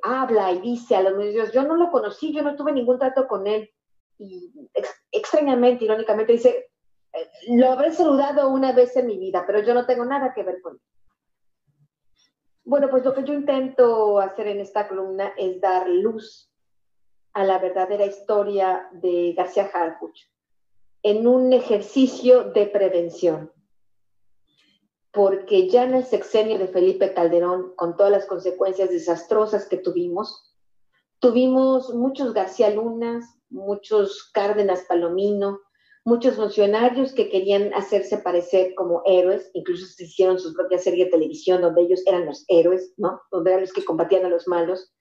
habla 0.03 0.51
y 0.51 0.59
dice 0.59 0.95
a 0.95 1.01
los 1.01 1.15
medios, 1.15 1.53
yo 1.53 1.63
no 1.63 1.75
lo 1.75 1.89
conocí, 1.89 2.33
yo 2.33 2.43
no 2.43 2.55
tuve 2.55 2.73
ningún 2.73 2.99
trato 2.99 3.27
con 3.27 3.47
él, 3.47 3.69
y 4.19 4.51
extrañamente, 5.11 5.85
irónicamente, 5.85 6.33
dice, 6.33 6.71
eh, 7.13 7.29
lo 7.47 7.71
habré 7.71 7.91
saludado 7.93 8.49
una 8.49 8.73
vez 8.73 8.95
en 8.97 9.07
mi 9.07 9.17
vida, 9.17 9.43
pero 9.47 9.61
yo 9.61 9.73
no 9.73 9.85
tengo 9.85 10.05
nada 10.05 10.33
que 10.33 10.43
ver 10.43 10.61
con 10.61 10.73
él. 10.75 10.81
Bueno, 12.63 12.89
pues 12.89 13.03
lo 13.03 13.15
que 13.15 13.23
yo 13.23 13.33
intento 13.33 14.19
hacer 14.19 14.47
en 14.47 14.59
esta 14.59 14.87
columna 14.87 15.33
es 15.37 15.59
dar 15.59 15.89
luz 15.89 16.51
a 17.33 17.43
la 17.43 17.57
verdadera 17.57 18.05
historia 18.05 18.89
de 18.91 19.33
García 19.35 19.71
Harfuch 19.73 20.29
en 21.01 21.25
un 21.25 21.53
ejercicio 21.53 22.51
de 22.51 22.67
prevención. 22.67 23.51
Porque 25.11 25.67
ya 25.69 25.83
en 25.83 25.95
el 25.95 26.05
sexenio 26.05 26.59
de 26.59 26.67
Felipe 26.67 27.13
Calderón, 27.13 27.73
con 27.75 27.97
todas 27.97 28.11
las 28.11 28.25
consecuencias 28.27 28.89
desastrosas 28.89 29.67
que 29.67 29.77
tuvimos, 29.77 30.55
tuvimos 31.19 31.93
muchos 31.93 32.33
García 32.33 32.69
Lunas, 32.69 33.25
muchos 33.49 34.31
Cárdenas 34.33 34.85
Palomino, 34.87 35.59
muchos 36.05 36.35
funcionarios 36.35 37.13
que 37.13 37.29
querían 37.29 37.73
hacerse 37.73 38.17
parecer 38.19 38.73
como 38.75 39.01
héroes, 39.05 39.51
incluso 39.53 39.85
se 39.85 40.05
hicieron 40.05 40.39
su 40.39 40.53
propia 40.53 40.79
serie 40.79 41.05
de 41.05 41.11
televisión 41.11 41.61
donde 41.61 41.81
ellos 41.81 42.01
eran 42.05 42.25
los 42.25 42.45
héroes, 42.47 42.93
¿no? 42.97 43.21
Donde 43.31 43.51
eran 43.51 43.61
los 43.61 43.73
que 43.73 43.85
combatían 43.85 44.25
a 44.25 44.29
los 44.29 44.47
malos, 44.47 44.93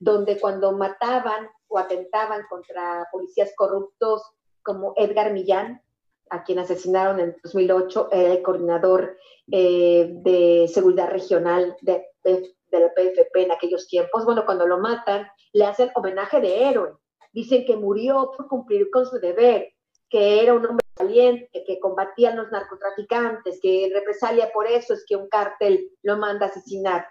donde 0.00 0.38
cuando 0.38 0.72
mataban 0.72 1.48
o 1.68 1.78
atentaban 1.78 2.42
contra 2.48 3.06
policías 3.12 3.52
corruptos 3.56 4.22
como 4.62 4.92
Edgar 4.96 5.32
Millán, 5.32 5.82
a 6.30 6.44
quien 6.44 6.58
asesinaron 6.58 7.20
en 7.20 7.36
2008, 7.42 8.08
era 8.12 8.32
el 8.34 8.42
coordinador 8.42 9.16
eh, 9.50 10.10
de 10.22 10.68
seguridad 10.72 11.10
regional 11.10 11.76
de, 11.80 12.06
de 12.22 12.54
la 12.78 12.92
PFP 12.94 13.42
en 13.42 13.52
aquellos 13.52 13.88
tiempos. 13.88 14.24
Bueno, 14.24 14.44
cuando 14.44 14.66
lo 14.66 14.78
matan, 14.78 15.26
le 15.52 15.64
hacen 15.64 15.90
homenaje 15.94 16.40
de 16.40 16.68
héroe, 16.68 16.92
dicen 17.32 17.64
que 17.64 17.76
murió 17.76 18.30
por 18.36 18.46
cumplir 18.46 18.90
con 18.90 19.06
su 19.06 19.18
deber, 19.18 19.72
que 20.08 20.42
era 20.42 20.54
un 20.54 20.66
hombre 20.66 20.86
valiente, 20.96 21.64
que 21.66 21.80
combatía 21.80 22.30
a 22.30 22.34
los 22.34 22.50
narcotraficantes, 22.50 23.58
que 23.60 23.86
en 23.86 23.94
represalia 23.94 24.52
por 24.52 24.66
eso 24.66 24.94
es 24.94 25.04
que 25.06 25.16
un 25.16 25.28
cártel 25.28 25.90
lo 26.02 26.16
manda 26.16 26.46
a 26.46 26.48
asesinar. 26.50 27.06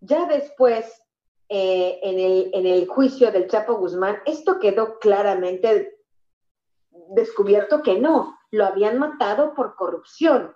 Ya 0.00 0.26
después, 0.26 0.86
eh, 1.48 1.98
en, 2.02 2.18
el, 2.18 2.50
en 2.52 2.66
el 2.66 2.86
juicio 2.86 3.30
del 3.30 3.48
Chapo 3.48 3.74
Guzmán, 3.74 4.20
esto 4.24 4.58
quedó 4.58 4.98
claramente 4.98 5.98
descubierto 7.10 7.82
que 7.82 7.98
no, 7.98 8.38
lo 8.50 8.64
habían 8.64 8.98
matado 8.98 9.54
por 9.54 9.74
corrupción, 9.74 10.54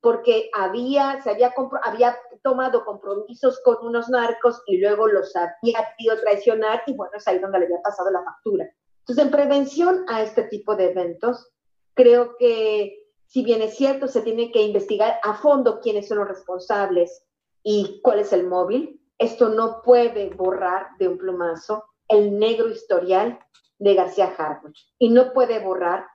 porque 0.00 0.50
había, 0.54 1.20
se 1.22 1.30
había, 1.30 1.52
había 1.84 2.16
tomado 2.42 2.84
compromisos 2.84 3.60
con 3.64 3.76
unos 3.82 4.08
narcos 4.08 4.62
y 4.66 4.78
luego 4.78 5.06
los 5.06 5.34
había 5.36 5.88
querido 5.96 6.20
traicionar 6.20 6.82
y 6.86 6.94
bueno, 6.94 7.12
es 7.16 7.26
ahí 7.28 7.38
donde 7.38 7.60
le 7.60 7.66
había 7.66 7.82
pasado 7.82 8.10
la 8.10 8.24
factura. 8.24 8.68
Entonces, 9.00 9.24
en 9.24 9.30
prevención 9.30 10.04
a 10.08 10.22
este 10.22 10.44
tipo 10.44 10.76
de 10.76 10.90
eventos, 10.90 11.50
creo 11.94 12.36
que 12.38 13.00
si 13.26 13.42
bien 13.44 13.62
es 13.62 13.76
cierto, 13.76 14.08
se 14.08 14.22
tiene 14.22 14.50
que 14.50 14.62
investigar 14.62 15.20
a 15.22 15.34
fondo 15.34 15.80
quiénes 15.80 16.08
son 16.08 16.18
los 16.18 16.28
responsables 16.28 17.24
y 17.62 18.00
cuál 18.02 18.20
es 18.20 18.32
el 18.32 18.46
móvil, 18.46 19.00
esto 19.18 19.50
no 19.50 19.82
puede 19.82 20.30
borrar 20.30 20.88
de 20.98 21.08
un 21.08 21.18
plumazo 21.18 21.84
el 22.08 22.38
negro 22.38 22.68
historial 22.68 23.38
de 23.78 23.94
García 23.94 24.34
Harfuch 24.36 24.78
y 24.98 25.10
no 25.10 25.32
puede 25.32 25.60
borrar 25.60 26.06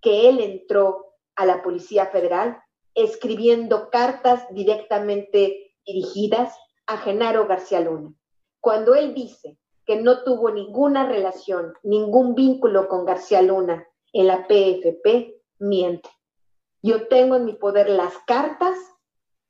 que 0.00 0.28
él 0.28 0.40
entró 0.40 1.14
a 1.36 1.46
la 1.46 1.62
Policía 1.62 2.06
Federal 2.06 2.58
escribiendo 2.94 3.90
cartas 3.90 4.46
directamente 4.50 5.63
dirigidas 5.86 6.56
a 6.86 6.98
Genaro 6.98 7.46
García 7.46 7.80
Luna. 7.80 8.14
Cuando 8.60 8.94
él 8.94 9.14
dice 9.14 9.58
que 9.86 9.96
no 9.96 10.22
tuvo 10.24 10.50
ninguna 10.50 11.06
relación, 11.06 11.74
ningún 11.82 12.34
vínculo 12.34 12.88
con 12.88 13.04
García 13.04 13.42
Luna 13.42 13.86
en 14.12 14.26
la 14.26 14.46
PFP, 14.46 15.40
miente. 15.58 16.08
Yo 16.82 17.08
tengo 17.08 17.36
en 17.36 17.44
mi 17.44 17.54
poder 17.54 17.88
las 17.88 18.14
cartas 18.26 18.76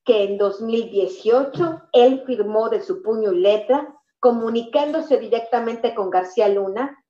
que 0.04 0.24
en 0.24 0.38
2018 0.38 1.82
él 1.92 2.22
firmó 2.26 2.68
de 2.68 2.80
su 2.80 3.02
puño 3.02 3.32
y 3.32 3.40
letra, 3.40 3.94
comunicándose 4.20 5.18
directamente 5.18 5.94
con 5.94 6.10
García 6.10 6.48
Luna, 6.48 7.02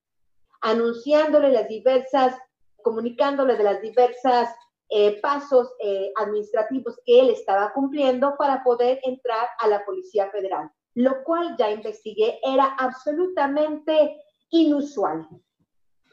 anunciándole 0.61 1.51
las 1.51 1.69
diversas, 1.69 2.37
comunicándole 2.83 3.57
de 3.57 3.65
las 3.65 3.83
diversas 3.83 4.55
eh, 4.97 5.21
pasos 5.21 5.75
eh, 5.81 6.13
administrativos 6.15 7.01
que 7.05 7.19
él 7.19 7.31
estaba 7.31 7.73
cumpliendo 7.73 8.37
para 8.39 8.63
poder 8.63 9.01
entrar 9.03 9.49
a 9.59 9.67
la 9.67 9.85
Policía 9.85 10.31
Federal, 10.31 10.71
lo 10.95 11.25
cual 11.25 11.57
ya 11.59 11.69
investigué 11.73 12.39
era 12.45 12.77
absolutamente 12.79 14.17
inusual. 14.51 15.27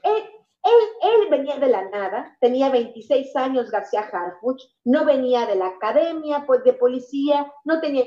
Él, 0.01 0.23
él, 0.63 1.29
venía 1.29 1.59
de 1.59 1.67
la 1.67 1.89
nada, 1.89 2.35
tenía 2.41 2.71
26 2.71 3.35
años 3.35 3.69
García 3.69 4.01
Harfuch, 4.01 4.63
no 4.83 5.05
venía 5.05 5.45
de 5.45 5.57
la 5.57 5.67
academia 5.67 6.45
pues, 6.47 6.63
de 6.63 6.73
policía, 6.73 7.53
no 7.65 7.81
tenía 7.81 8.05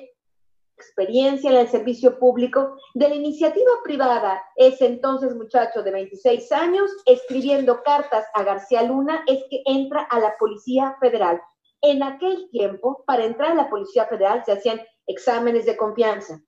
experiencia 0.76 1.50
en 1.50 1.56
el 1.56 1.68
servicio 1.68 2.18
público, 2.18 2.76
de 2.94 3.08
la 3.08 3.14
iniciativa 3.14 3.70
privada, 3.82 4.42
ese 4.56 4.86
entonces 4.86 5.34
muchacho 5.34 5.82
de 5.82 5.90
26 5.90 6.50
años, 6.52 6.90
escribiendo 7.06 7.82
cartas 7.82 8.26
a 8.34 8.42
García 8.42 8.82
Luna, 8.82 9.24
es 9.26 9.44
que 9.50 9.62
entra 9.66 10.02
a 10.02 10.18
la 10.18 10.36
Policía 10.38 10.96
Federal. 11.00 11.40
En 11.80 12.02
aquel 12.02 12.48
tiempo, 12.50 13.04
para 13.06 13.24
entrar 13.24 13.52
a 13.52 13.54
la 13.54 13.70
Policía 13.70 14.06
Federal 14.06 14.42
se 14.44 14.52
hacían 14.52 14.80
exámenes 15.06 15.66
de 15.66 15.76
confianza. 15.76 16.40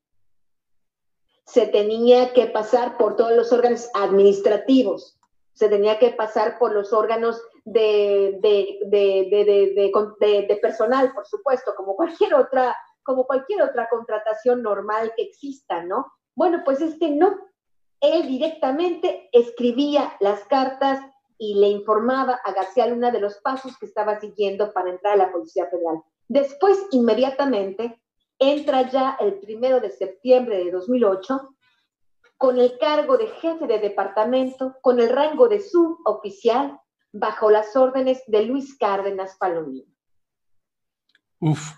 Se 1.45 1.66
tenía 1.66 2.33
que 2.33 2.47
pasar 2.47 2.97
por 2.99 3.16
todos 3.16 3.33
los 3.33 3.52
órganos 3.52 3.88
administrativos, 3.95 5.18
se 5.52 5.68
tenía 5.68 5.99
que 5.99 6.11
pasar 6.11 6.59
por 6.59 6.73
los 6.73 6.92
órganos 6.92 7.40
de, 7.64 8.38
de, 8.42 8.78
de, 8.87 10.46
de 10.48 10.57
personal, 10.57 11.12
por 11.14 11.27
supuesto, 11.27 11.74
como 11.77 11.96
cualquier 11.96 12.35
otra 12.35 12.77
como 13.07 13.27
cualquier 13.27 13.62
otra 13.62 13.88
contratación 13.88 14.62
normal 14.62 15.12
que 15.16 15.23
exista, 15.23 15.83
¿no? 15.83 16.12
Bueno, 16.35 16.62
pues 16.64 16.81
este 16.81 17.11
no. 17.11 17.35
Él 18.01 18.27
directamente 18.27 19.31
escribía 19.33 20.14
las 20.21 20.45
cartas 20.45 21.01
y 21.38 21.55
le 21.55 21.69
informaba 21.69 22.40
a 22.45 22.53
García 22.53 22.87
Luna 22.87 23.11
de 23.11 23.21
los 23.21 23.38
pasos 23.38 23.79
que 23.79 23.87
estaba 23.87 24.21
siguiendo 24.21 24.73
para 24.73 24.90
entrar 24.90 25.14
a 25.14 25.25
la 25.25 25.33
Policía 25.33 25.66
Federal. 25.66 26.03
Después, 26.29 26.79
inmediatamente, 26.90 28.01
entra 28.38 28.90
ya 28.90 29.16
el 29.21 29.38
primero 29.38 29.81
de 29.81 29.90
septiembre 29.90 30.64
de 30.64 30.71
2008 30.71 31.57
con 32.37 32.59
el 32.59 32.77
cargo 32.79 33.16
de 33.16 33.29
jefe 33.29 33.66
de 33.66 33.79
departamento, 33.79 34.77
con 34.83 35.01
el 35.01 35.09
rango 35.09 35.49
de 35.49 35.61
suboficial, 35.61 36.79
bajo 37.12 37.51
las 37.51 37.75
órdenes 37.77 38.23
de 38.27 38.42
Luis 38.42 38.77
Cárdenas 38.77 39.37
Palomino. 39.38 39.95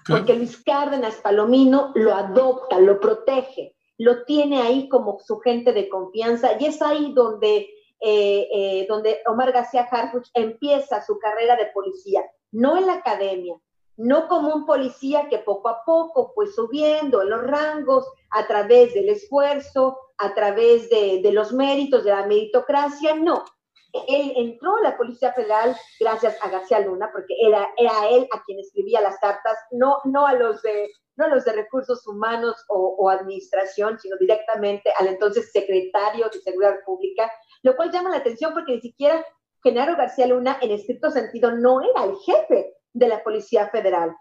Porque 0.07 0.35
Luis 0.35 0.63
Cárdenas 0.63 1.17
Palomino 1.17 1.93
lo 1.95 2.15
adopta, 2.15 2.79
lo 2.79 3.01
protege, 3.01 3.75
lo 3.99 4.25
tiene 4.25 4.63
ahí 4.63 4.89
como 4.89 5.19
su 5.19 5.41
gente 5.41 5.73
de 5.73 5.89
confianza 5.89 6.53
y 6.59 6.67
es 6.67 6.81
ahí 6.81 7.13
donde, 7.13 7.69
eh, 8.01 8.49
eh, 8.53 8.87
donde 8.89 9.21
Omar 9.27 9.53
García 9.53 9.89
Harfuch 9.91 10.29
empieza 10.35 11.05
su 11.05 11.19
carrera 11.19 11.57
de 11.57 11.67
policía, 11.67 12.23
no 12.53 12.77
en 12.77 12.87
la 12.87 12.95
academia, 12.95 13.57
no 13.97 14.29
como 14.29 14.55
un 14.55 14.65
policía 14.65 15.29
que 15.29 15.39
poco 15.39 15.69
a 15.69 15.85
poco 15.85 16.31
fue 16.33 16.47
subiendo 16.47 17.21
en 17.21 17.31
los 17.31 17.43
rangos 17.43 18.09
a 18.31 18.47
través 18.47 18.95
del 18.95 19.09
esfuerzo, 19.09 19.99
a 20.19 20.35
través 20.35 20.89
de, 20.89 21.21
de 21.21 21.33
los 21.33 21.53
méritos, 21.53 22.05
de 22.05 22.11
la 22.11 22.27
meritocracia, 22.27 23.17
no, 23.17 23.45
él 23.93 24.33
entró 24.37 24.77
a 24.77 24.83
la 24.83 24.97
Policía 24.97 25.33
Federal 25.33 25.77
gracias 25.99 26.37
a 26.43 26.51
García 26.51 26.81
Luna, 26.81 27.11
porque 27.13 27.35
era, 27.41 27.69
era 27.77 28.09
él 28.11 28.29
a 28.33 28.43
quien 28.43 28.59
escribía 28.59 29.01
las 29.01 29.19
cartas, 29.19 29.57
no, 29.71 29.99
no, 30.05 30.27
a, 30.27 30.35
los 30.35 30.61
de, 30.63 30.91
no 31.17 31.25
a 31.25 31.29
los 31.29 31.45
de 31.45 31.53
recursos 31.53 32.07
humanos 32.07 32.57
o, 32.69 33.09
administración, 33.09 33.99
sino 33.99 34.17
directamente 34.19 34.93
al 34.99 35.09
entonces 35.09 35.51
secretario 35.51 36.29
de 36.29 36.41
Seguridad 36.41 36.77
Pública, 36.85 37.31
lo 37.63 37.77
cual 37.77 37.91
llama 37.91 38.11
la 38.11 38.19
atención 38.19 38.53
porque 38.53 38.75
ni 38.75 38.81
siquiera 38.81 39.25
Genaro 39.63 39.97
García 39.97 40.27
Luna, 40.27 40.59
en 40.61 40.71
estricto 40.71 41.11
sentido, 41.11 41.53
no 41.53 41.81
era 41.81 42.05
el 42.05 42.17
jefe 42.19 42.75
de 42.93 43.09
la 43.09 43.23
Policía 43.25 43.69
Federal. 43.69 44.15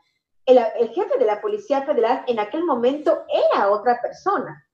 El, 0.45 0.59
el 0.79 0.89
jefe 0.89 1.17
de 1.19 1.25
la 1.25 1.41
Policía 1.41 1.83
Federal 1.83 2.23
en 2.27 2.39
aquel 2.39 2.63
momento 2.63 3.25
era 3.29 3.69
otra 3.69 3.99
persona 4.01 4.66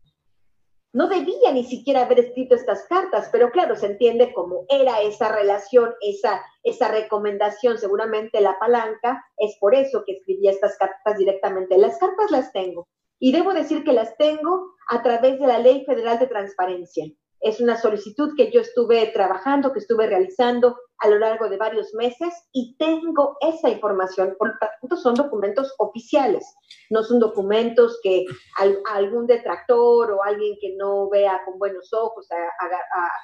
no 0.94 1.08
debía 1.08 1.52
ni 1.52 1.64
siquiera 1.64 2.04
haber 2.04 2.20
escrito 2.20 2.54
estas 2.54 2.86
cartas, 2.88 3.30
pero 3.32 3.50
claro, 3.50 3.76
se 3.76 3.88
entiende 3.88 4.32
cómo 4.32 4.66
era 4.70 5.02
esa 5.02 5.30
relación, 5.30 5.94
esa, 6.02 6.42
esa 6.64 6.88
recomendación, 6.88 7.80
seguramente 7.80 8.40
la 8.42 8.60
palanca, 8.60 9.26
es 9.38 9.58
por 9.60 9.74
eso 9.74 10.04
que 10.06 10.14
escribía 10.14 10.52
estas 10.52 10.78
cartas 10.78 11.18
directamente. 11.18 11.80
Las 11.80 11.98
cartas 11.98 12.30
las 12.30 12.52
tengo 12.54 12.88
y 13.18 13.32
debo 13.32 13.54
decir 13.54 13.84
que 13.84 13.94
las 13.94 14.16
tengo 14.18 14.76
a 14.88 15.02
través 15.02 15.40
de 15.40 15.48
la 15.48 15.58
Ley 15.58 15.84
Federal 15.84 16.20
de 16.20 16.28
Transparencia. 16.28 17.06
Es 17.44 17.60
una 17.60 17.78
solicitud 17.78 18.34
que 18.38 18.52
yo 18.52 18.62
estuve 18.62 19.06
trabajando, 19.08 19.74
que 19.74 19.80
estuve 19.80 20.08
realizando 20.08 20.78
a 21.00 21.10
lo 21.10 21.20
largo 21.20 21.50
de 21.50 21.58
varios 21.58 21.94
meses 21.94 22.34
y 22.54 22.78
tengo 22.78 23.36
esa 23.42 23.70
información. 23.70 24.36
Por 24.40 24.48
lo 24.48 24.54
tanto, 24.60 24.96
son 24.96 25.16
documentos 25.16 25.76
oficiales, 25.78 26.46
no 26.90 27.04
son 27.04 27.20
documentos 27.20 28.00
que 28.02 28.26
algún 28.90 29.28
detractor 29.28 30.12
o 30.12 30.24
alguien 30.24 30.56
que 30.62 30.74
no 30.78 31.10
vea 31.10 31.42
con 31.46 31.60
buenos 31.60 31.92
ojos 31.94 32.26
a, 32.32 32.70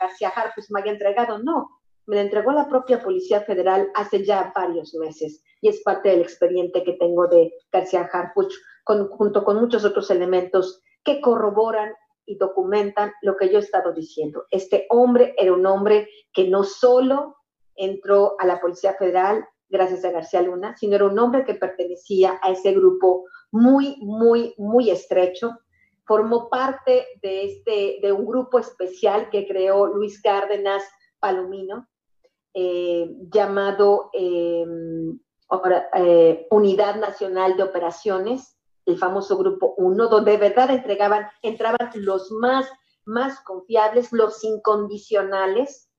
García 0.01 0.29
Harfuch 0.36 0.65
me 0.69 0.82
haya 0.82 0.91
entregado. 0.91 1.39
No, 1.39 1.69
me 2.05 2.17
la 2.17 2.23
entregó 2.23 2.51
la 2.51 2.67
propia 2.67 3.01
Policía 3.01 3.41
Federal 3.41 3.89
hace 3.95 4.25
ya 4.25 4.51
varios 4.53 4.93
meses 4.95 5.41
y 5.62 5.69
es 5.69 5.82
parte 5.82 6.10
del 6.10 6.21
expediente 6.21 6.84
que 6.84 6.93
tengo 6.93 7.27
de 7.27 7.53
García 7.71 8.10
Harfuch 8.12 8.53
junto 8.86 9.45
con 9.45 9.58
muchos 9.58 9.86
otros 9.86 10.10
elementos 10.12 10.82
que 11.03 11.21
corroboran 11.21 11.93
y 12.30 12.38
documentan 12.38 13.12
lo 13.24 13.36
que 13.36 13.50
yo 13.50 13.58
he 13.58 13.62
estado 13.62 13.92
diciendo. 13.92 14.46
Este 14.52 14.86
hombre 14.89 15.34
era 15.36 15.52
un 15.52 15.65
hombre 15.65 16.08
que 16.32 16.48
no 16.48 16.63
solo 16.63 17.38
entró 17.76 18.36
a 18.38 18.46
la 18.46 18.62
Policía 18.62 18.94
Federal 18.94 19.44
gracias 19.68 20.06
a 20.06 20.12
García 20.12 20.44
Luna, 20.44 20.76
sino 20.78 20.96
era 20.96 21.06
un 21.06 21.18
hombre 21.18 21.44
que 21.44 21.56
pertenecía 21.56 22.39
a 22.44 22.52
ese 22.52 22.74
grupo 22.74 23.26
muy, 23.52 23.98
muy, 24.00 24.54
muy 24.58 24.92
estrecho. 24.92 25.58
Formó 26.06 26.50
parte 26.50 27.08
de, 27.22 27.46
este, 27.46 27.98
de 28.02 28.12
un 28.12 28.26
grupo 28.26 28.60
especial 28.60 29.30
que 29.32 29.48
creó 29.48 29.88
Luis 29.88 30.22
Cárdenas 30.22 30.84
Palomino, 31.20 31.88
eh, 32.54 33.10
llamado 33.32 34.12
em, 34.13 35.20
eh, 35.96 36.48
Unidad 36.52 36.96
Nacional 36.96 37.58
de 37.58 37.63
Operaciones, 37.63 38.59
el 38.89 38.97
famoso 38.97 39.38
grupo 39.38 39.73
1, 39.78 40.08
donde 40.08 40.32
de 40.32 40.38
verdad 40.38 40.69
entregaban, 40.71 41.28
entraban 41.41 41.89
los 41.95 42.32
más, 42.32 42.69
más 43.06 43.39
confiables, 43.41 44.12
los 44.12 44.43
incondicionales, 44.43 45.89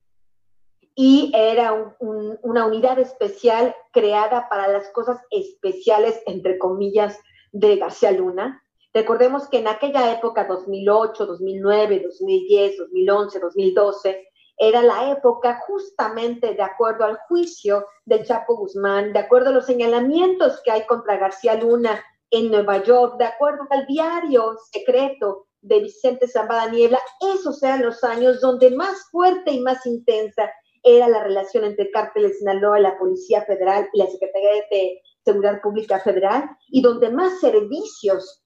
y 0.95 1.33
era 1.35 1.95
una 2.01 2.67
unidad 2.67 2.99
especial 2.99 3.75
creada 3.93 4.49
para 4.49 4.69
las 4.69 4.91
cosas 4.91 5.19
especiales, 5.31 6.21
entre 6.27 6.59
comillas, 6.59 7.19
de 7.53 7.77
García 7.77 8.11
Luna. 8.11 8.63
Recordemos 8.93 9.49
que 9.49 9.61
en 9.61 9.69
aquella 9.69 10.13
época, 10.13 10.45
2008, 10.45 11.27
2009, 11.27 12.03
2010, 12.05 12.77
2011, 12.79 13.41
2012, 13.41 14.29
era 14.59 14.83
la 14.83 15.11
época 15.11 15.63
justamente 15.67 16.55
de 16.55 16.63
acuerdo 16.63 17.05
al 17.05 17.17
juicio 17.29 17.87
del 18.05 18.27
Chapo 18.27 18.57
Guzmán, 18.57 19.13
de 19.15 19.21
acuerdo 19.21 19.49
a 19.49 19.53
los 19.53 19.65
señalamientos 19.65 20.61
que 20.63 20.71
hay 20.71 20.87
contra 20.87 21.17
García 21.17 21.55
Luna 21.55 22.05
en 22.31 22.51
Nueva 22.51 22.83
York, 22.83 23.17
de 23.19 23.25
acuerdo 23.25 23.67
al 23.71 23.87
diario 23.87 24.57
secreto 24.73 25.47
de 25.63 25.81
Vicente 25.81 26.29
Zambada 26.29 26.71
Niebla, 26.71 26.99
esos 27.35 27.63
eran 27.63 27.83
los 27.83 28.03
años 28.05 28.41
donde 28.41 28.71
más 28.71 29.11
fuerte 29.11 29.53
y 29.53 29.61
más 29.61 29.85
intensa 29.87 30.51
era 30.83 31.09
la 31.09 31.23
relación 31.23 31.65
entre 31.65 31.87
el 31.87 31.91
cártel 31.91 32.23
de 32.25 32.35
Sinaloa, 32.35 32.81
la 32.81 32.99
Policía 32.99 33.43
Federal 33.45 33.89
y 33.93 33.99
la 33.99 34.07
Secretaría 34.07 34.65
de 34.71 35.03
Seguridad 35.25 35.61
Pública 35.61 36.01
Federal, 36.01 36.49
y 36.69 36.81
donde 36.81 37.11
más 37.11 37.41
servicios 37.41 38.43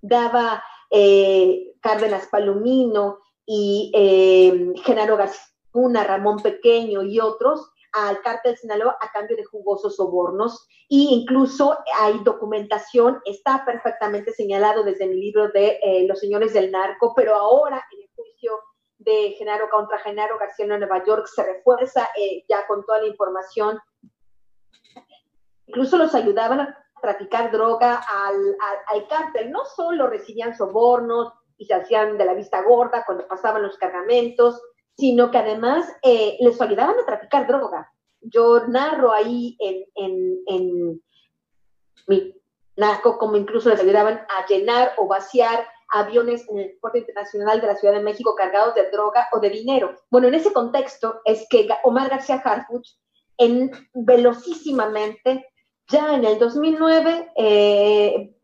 daba 0.00 0.62
eh, 0.90 1.72
Cárdenas 1.80 2.28
Palomino 2.28 3.18
y 3.44 3.90
eh, 3.94 4.72
Genaro 4.84 5.16
García, 5.16 5.42
Ramón 6.06 6.38
Pequeño 6.40 7.02
y 7.02 7.18
otros, 7.18 7.68
al 7.94 8.20
cártel 8.22 8.56
Sinaloa 8.56 8.98
a 9.00 9.10
cambio 9.12 9.36
de 9.36 9.44
jugosos 9.44 9.96
sobornos 9.96 10.66
e 10.90 10.96
incluso 10.96 11.78
hay 12.00 12.18
documentación, 12.24 13.20
está 13.24 13.64
perfectamente 13.64 14.32
señalado 14.32 14.82
desde 14.82 15.06
mi 15.06 15.14
libro 15.14 15.48
de 15.50 15.78
eh, 15.82 16.04
Los 16.08 16.18
Señores 16.18 16.52
del 16.52 16.70
Narco, 16.70 17.14
pero 17.14 17.34
ahora 17.34 17.82
en 17.92 18.02
el 18.02 18.08
juicio 18.16 18.60
de 18.98 19.34
Genaro 19.38 19.68
contra 19.70 19.98
Genaro 19.98 20.38
García 20.38 20.66
en 20.66 20.80
Nueva 20.80 21.04
York 21.04 21.26
se 21.26 21.44
refuerza 21.44 22.08
eh, 22.16 22.44
ya 22.48 22.66
con 22.66 22.84
toda 22.84 23.00
la 23.00 23.08
información. 23.08 23.78
Incluso 25.66 25.96
los 25.96 26.14
ayudaban 26.14 26.60
a 26.60 26.86
traficar 27.00 27.52
droga 27.52 28.02
al, 28.08 28.56
al 28.88 29.08
cártel, 29.08 29.50
no 29.50 29.64
solo 29.64 30.08
recibían 30.08 30.56
sobornos 30.56 31.32
y 31.58 31.66
se 31.66 31.74
hacían 31.74 32.18
de 32.18 32.24
la 32.24 32.34
vista 32.34 32.62
gorda 32.62 33.04
cuando 33.06 33.28
pasaban 33.28 33.62
los 33.62 33.76
cargamentos, 33.78 34.60
sino 34.96 35.30
que 35.30 35.38
además 35.38 35.86
eh, 36.02 36.36
les 36.40 36.60
ayudaban 36.60 36.98
a 36.98 37.06
traficar 37.06 37.46
droga. 37.46 37.92
Yo 38.20 38.66
narro 38.68 39.12
ahí 39.12 39.56
en, 39.58 39.84
en, 39.96 40.38
en 40.46 41.02
mi 42.06 42.34
narco 42.76 43.18
como 43.18 43.36
incluso 43.36 43.70
les 43.70 43.80
ayudaban 43.80 44.26
a 44.28 44.46
llenar 44.46 44.92
o 44.98 45.06
vaciar 45.06 45.66
aviones 45.92 46.48
en 46.48 46.58
el 46.58 46.78
puerto 46.80 46.98
internacional 46.98 47.60
de 47.60 47.66
la 47.68 47.76
Ciudad 47.76 47.94
de 47.94 48.02
México 48.02 48.34
cargados 48.34 48.74
de 48.74 48.90
droga 48.90 49.28
o 49.32 49.40
de 49.40 49.50
dinero. 49.50 49.94
Bueno, 50.10 50.28
en 50.28 50.34
ese 50.34 50.52
contexto 50.52 51.20
es 51.24 51.46
que 51.48 51.68
Omar 51.84 52.10
García 52.10 52.42
Harfuch, 52.44 52.88
en, 53.38 53.70
velocísimamente, 53.94 55.46
ya 55.88 56.14
en 56.14 56.24
el 56.24 56.38
2009, 56.38 57.32
eh, 57.36 58.34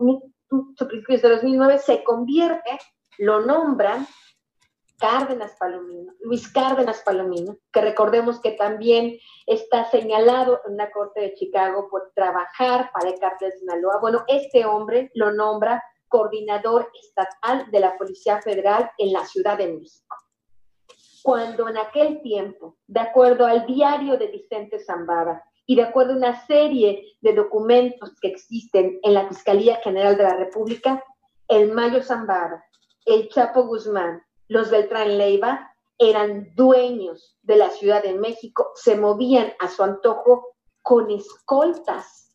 de 0.49 1.29
2009, 1.29 1.79
se 1.79 2.05
convierte, 2.05 2.79
lo 3.19 3.41
nombran 3.41 4.07
Cárdenas 5.01 5.57
Palomino, 5.59 6.13
Luis 6.21 6.53
Cárdenas 6.53 7.03
Palomino, 7.03 7.57
que 7.73 7.81
recordemos 7.81 8.39
que 8.41 8.53
también 8.53 9.19
está 9.47 9.91
señalado 9.91 10.61
en 10.69 10.77
la 10.77 10.91
Corte 10.91 11.23
de 11.23 11.35
Chicago 11.35 11.89
por 11.91 12.13
trabajar 12.15 12.91
para 12.93 13.09
el 13.09 13.19
cártel 13.19 13.51
de 13.51 13.59
Sinaloa. 13.59 13.99
Bueno, 14.01 14.25
este 14.29 14.67
hombre 14.67 15.11
lo 15.15 15.33
nombra 15.33 15.83
coordinador 16.09 16.91
estatal 17.03 17.71
de 17.71 17.81
la 17.81 17.97
Policía 17.97 18.43
Federal 18.43 18.91
en 18.99 19.13
la 19.13 19.25
Ciudad 19.25 19.57
de 19.57 19.73
México. 19.73 20.17
Cuando 21.23 21.69
en 21.69 21.79
aquel 21.79 22.21
tiempo, 22.21 22.77
de 22.87 23.01
acuerdo 23.01 23.47
al 23.47 23.67
diario 23.67 24.19
de 24.19 24.27
Vicente 24.27 24.79
Zambada 24.81 25.43
y 25.67 25.77
de 25.77 25.83
acuerdo 25.83 26.13
a 26.13 26.17
una 26.17 26.47
serie 26.47 27.17
de 27.23 27.33
documentos 27.33 28.15
que 28.21 28.29
existen 28.29 28.99
en 29.03 29.15
la 29.15 29.29
Fiscalía 29.29 29.77
General 29.77 30.17
de 30.17 30.25
la 30.25 30.37
República, 30.37 31.03
el 31.49 31.73
Mayo 31.73 32.03
Zambada, 32.03 32.65
el 33.07 33.29
Chapo 33.29 33.63
Guzmán, 33.65 34.23
los 34.51 34.69
Beltrán 34.69 35.17
Leiva 35.17 35.73
eran 35.97 36.53
dueños 36.57 37.39
de 37.43 37.55
la 37.55 37.71
Ciudad 37.71 38.03
de 38.03 38.15
México, 38.15 38.73
se 38.75 38.97
movían 38.97 39.53
a 39.61 39.69
su 39.69 39.85
antojo 39.85 40.57
con 40.83 41.09
escoltas 41.11 42.35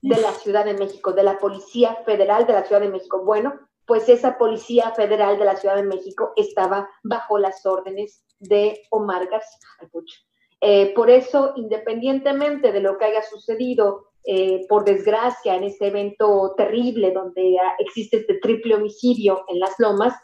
de 0.00 0.20
la 0.20 0.30
Ciudad 0.32 0.64
de 0.64 0.74
México, 0.74 1.12
de 1.12 1.24
la 1.24 1.38
Policía 1.38 1.96
Federal 2.06 2.46
de 2.46 2.52
la 2.52 2.62
Ciudad 2.62 2.80
de 2.80 2.90
México. 2.90 3.24
Bueno, 3.24 3.54
pues 3.86 4.08
esa 4.08 4.38
Policía 4.38 4.92
Federal 4.92 5.36
de 5.36 5.46
la 5.46 5.56
Ciudad 5.56 5.74
de 5.74 5.82
México 5.82 6.32
estaba 6.36 6.88
bajo 7.02 7.38
las 7.38 7.66
órdenes 7.66 8.22
de 8.38 8.80
Omar 8.90 9.26
García 9.26 9.58
eh, 10.60 10.92
por 10.94 11.10
eso, 11.10 11.54
independientemente 11.56 12.72
de 12.72 12.80
lo 12.80 12.98
que 12.98 13.06
haya 13.06 13.22
sucedido, 13.22 14.10
eh, 14.24 14.66
por 14.68 14.84
desgracia, 14.84 15.54
en 15.54 15.64
este 15.64 15.86
evento 15.86 16.54
terrible 16.56 17.12
donde 17.12 17.56
existe 17.78 18.18
este 18.18 18.38
triple 18.40 18.74
homicidio 18.74 19.44
en 19.48 19.60
las 19.60 19.74
lomas, 19.78 20.14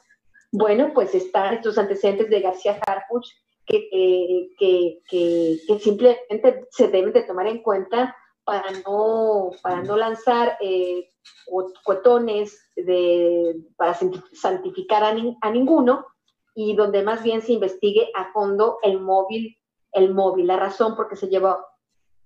bueno, 0.56 0.92
pues 0.94 1.12
están 1.16 1.54
estos 1.54 1.78
antecedentes 1.78 2.30
de 2.30 2.40
García 2.40 2.78
Harfuch 2.86 3.26
que, 3.66 4.50
que, 4.56 5.80
simplemente 5.80 6.68
se 6.70 6.86
deben 6.86 7.12
de 7.12 7.24
tomar 7.24 7.48
en 7.48 7.60
cuenta 7.60 8.16
para 8.44 8.70
no, 8.86 9.50
para 9.64 9.82
no 9.82 9.96
lanzar 9.96 10.56
eh, 10.60 11.10
para 13.76 13.98
santificar 14.32 15.02
a, 15.02 15.16
a, 15.40 15.50
ninguno 15.50 16.06
y 16.54 16.76
donde 16.76 17.02
más 17.02 17.24
bien 17.24 17.42
se 17.42 17.54
investigue 17.54 18.12
a 18.14 18.32
fondo 18.32 18.78
el 18.84 19.00
móvil, 19.00 19.58
el 19.90 20.14
móvil, 20.14 20.46
la 20.46 20.56
razón 20.56 20.94
por 20.94 21.08
qué 21.08 21.16
se 21.16 21.28
llevó 21.28 21.48
a 21.48 21.66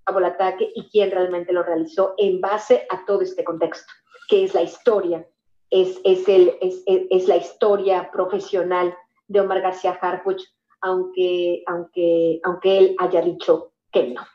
cabo 0.05 0.19
el 0.19 0.27
ataque 0.27 0.71
y 0.75 0.91
quién 0.91 1.11
realmente 1.13 1.55
lo 1.55 1.63
realizó 1.63 2.13
en 2.19 2.43
base 2.43 2.87
a 2.91 3.07
todo 3.07 3.23
este 3.23 3.43
contexto, 3.43 3.91
que 4.29 4.45
es 4.45 4.53
la 4.53 4.63
historia 4.63 5.27
es, 5.71 5.99
es, 6.05 6.29
el, 6.29 6.53
es, 6.61 6.83
es, 6.87 7.29
la 7.29 7.37
historia 7.37 8.11
profesional 8.11 8.95
de 9.27 9.41
Omar 9.41 9.61
García 9.61 9.99
Harfuch, 10.01 10.43
aunque, 10.81 11.63
aunque, 11.67 12.41
aunque 12.45 12.79
él 12.79 12.97
haya 12.99 13.23
dicho 13.23 13.73
que 13.93 14.09
no. 14.09 14.27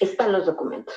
Están 0.00 0.32
los 0.32 0.46
documentos. 0.46 0.94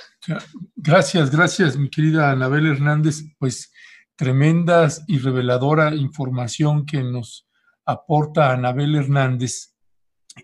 Gracias, 0.75 1.31
gracias, 1.31 1.77
mi 1.77 1.89
querida 1.89 2.31
Anabel 2.31 2.65
Hernández. 2.65 3.23
Pues 3.37 3.71
tremenda 4.15 4.87
y 5.07 5.19
reveladora 5.19 5.95
información 5.95 6.85
que 6.85 7.03
nos 7.03 7.47
aporta 7.85 8.51
Anabel 8.51 8.95
Hernández. 8.95 9.75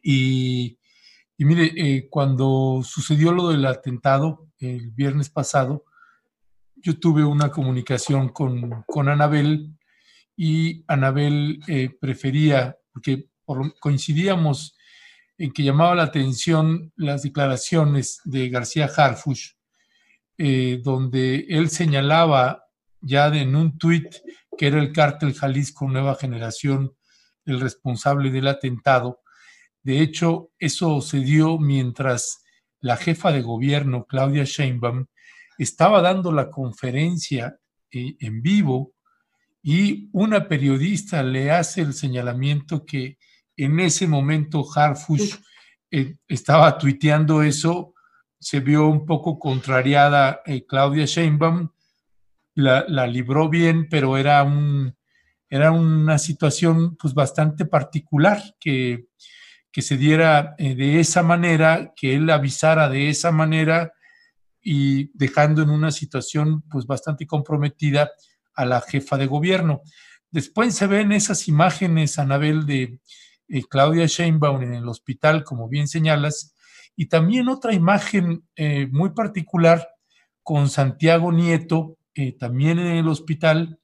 Y, 0.01 0.79
y 1.37 1.45
mire, 1.45 1.73
eh, 1.75 2.07
cuando 2.09 2.81
sucedió 2.83 3.31
lo 3.31 3.49
del 3.49 3.65
atentado 3.65 4.47
el 4.59 4.91
viernes 4.91 5.29
pasado, 5.29 5.83
yo 6.85 6.99
tuve 6.99 7.23
una 7.25 7.49
comunicación 7.49 8.29
con, 8.29 8.85
Anabel 9.09 9.75
y 10.37 10.83
Anabel 10.87 11.59
eh, 11.67 11.89
prefería, 11.99 12.77
porque 12.93 13.27
coincidíamos 13.79 14.77
en 15.39 15.51
que 15.51 15.63
llamaba 15.63 15.95
la 15.95 16.03
atención 16.03 16.93
las 16.95 17.23
declaraciones 17.23 18.21
de 18.23 18.49
García 18.49 18.85
Harfush, 18.85 19.53
eh, 20.37 20.79
donde 20.83 21.47
él 21.49 21.71
señalaba 21.71 22.65
ya 23.01 23.27
en 23.35 23.55
un 23.55 23.79
tuit 23.79 24.17
que 24.55 24.67
era 24.67 24.79
el 24.79 24.93
cártel 24.93 25.33
Jalisco 25.33 25.89
Nueva 25.89 26.13
Generación 26.13 26.95
el 27.45 27.61
responsable 27.61 28.29
del 28.29 28.47
atentado. 28.47 29.21
De 29.81 30.01
hecho, 30.01 30.51
eso 30.59 31.01
se 31.01 31.17
dio 31.21 31.57
mientras 31.57 32.43
la 32.79 32.95
jefa 32.95 33.31
de 33.31 33.41
gobierno, 33.41 34.05
Claudia 34.05 34.43
Sheinbaum, 34.43 35.07
estaba 35.57 36.01
dando 36.01 36.31
la 36.31 36.49
conferencia 36.49 37.57
eh, 37.91 38.15
en 38.19 38.41
vivo 38.41 38.93
y 39.63 40.09
una 40.11 40.47
periodista 40.47 41.23
le 41.23 41.51
hace 41.51 41.81
el 41.81 41.93
señalamiento 41.93 42.85
que 42.85 43.17
en 43.57 43.79
ese 43.79 44.07
momento 44.07 44.65
Harfush 44.69 45.35
eh, 45.89 46.15
estaba 46.27 46.77
tuiteando 46.77 47.41
eso, 47.41 47.93
se 48.39 48.59
vio 48.59 48.87
un 48.87 49.05
poco 49.05 49.39
contrariada 49.39 50.41
eh, 50.45 50.65
Claudia 50.65 51.05
Sheinbaum, 51.05 51.69
la, 52.55 52.85
la, 52.87 53.07
libró 53.07 53.49
bien, 53.49 53.87
pero 53.89 54.17
era, 54.17 54.43
un, 54.43 54.95
era 55.49 55.71
una 55.71 56.17
situación 56.17 56.95
pues 56.95 57.13
bastante 57.13 57.65
particular 57.65 58.41
que, 58.59 59.07
que 59.71 59.81
se 59.81 59.97
diera 59.97 60.55
de 60.57 60.99
esa 60.99 61.21
manera, 61.21 61.91
que 61.95 62.15
él 62.15 62.29
avisara 62.29 62.87
de 62.87 63.09
esa 63.09 63.31
manera 63.31 63.91
y 64.67 65.11
dejando 65.13 65.61
en 65.61 65.69
una 65.69 65.91
situación 65.91 66.63
pues 66.63 66.87
bastante 66.87 67.27
comprometida 67.27 68.11
a 68.55 68.65
la 68.65 68.81
jefa 68.81 69.15
de 69.15 69.27
gobierno. 69.27 69.81
Después 70.31 70.73
se 70.73 70.87
ven 70.87 71.11
esas 71.11 71.47
imágenes, 71.47 72.17
Anabel, 72.17 72.65
de 72.65 72.99
eh, 73.47 73.61
Claudia 73.69 74.07
Sheinbaum 74.07 74.63
en 74.63 74.73
el 74.73 74.89
hospital, 74.89 75.43
como 75.43 75.69
bien 75.69 75.87
señalas, 75.87 76.55
y 76.95 77.05
también 77.05 77.47
otra 77.47 77.73
imagen 77.73 78.43
eh, 78.55 78.87
muy 78.91 79.11
particular 79.11 79.87
con 80.41 80.67
Santiago 80.67 81.31
Nieto, 81.31 81.99
eh, 82.15 82.35
también 82.35 82.79
en 82.79 82.87
el 82.87 83.07
hospital, 83.07 83.79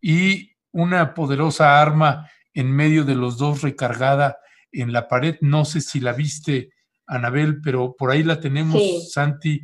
y 0.00 0.52
una 0.72 1.12
poderosa 1.12 1.82
arma 1.82 2.30
en 2.54 2.72
medio 2.72 3.04
de 3.04 3.14
los 3.14 3.36
dos 3.36 3.60
recargada 3.60 4.38
en 4.72 4.90
la 4.90 5.06
pared. 5.06 5.36
No 5.42 5.66
sé 5.66 5.82
si 5.82 6.00
la 6.00 6.14
viste, 6.14 6.70
Anabel, 7.06 7.60
pero 7.60 7.94
por 7.94 8.10
ahí 8.10 8.22
la 8.22 8.40
tenemos, 8.40 9.12
Santi, 9.12 9.60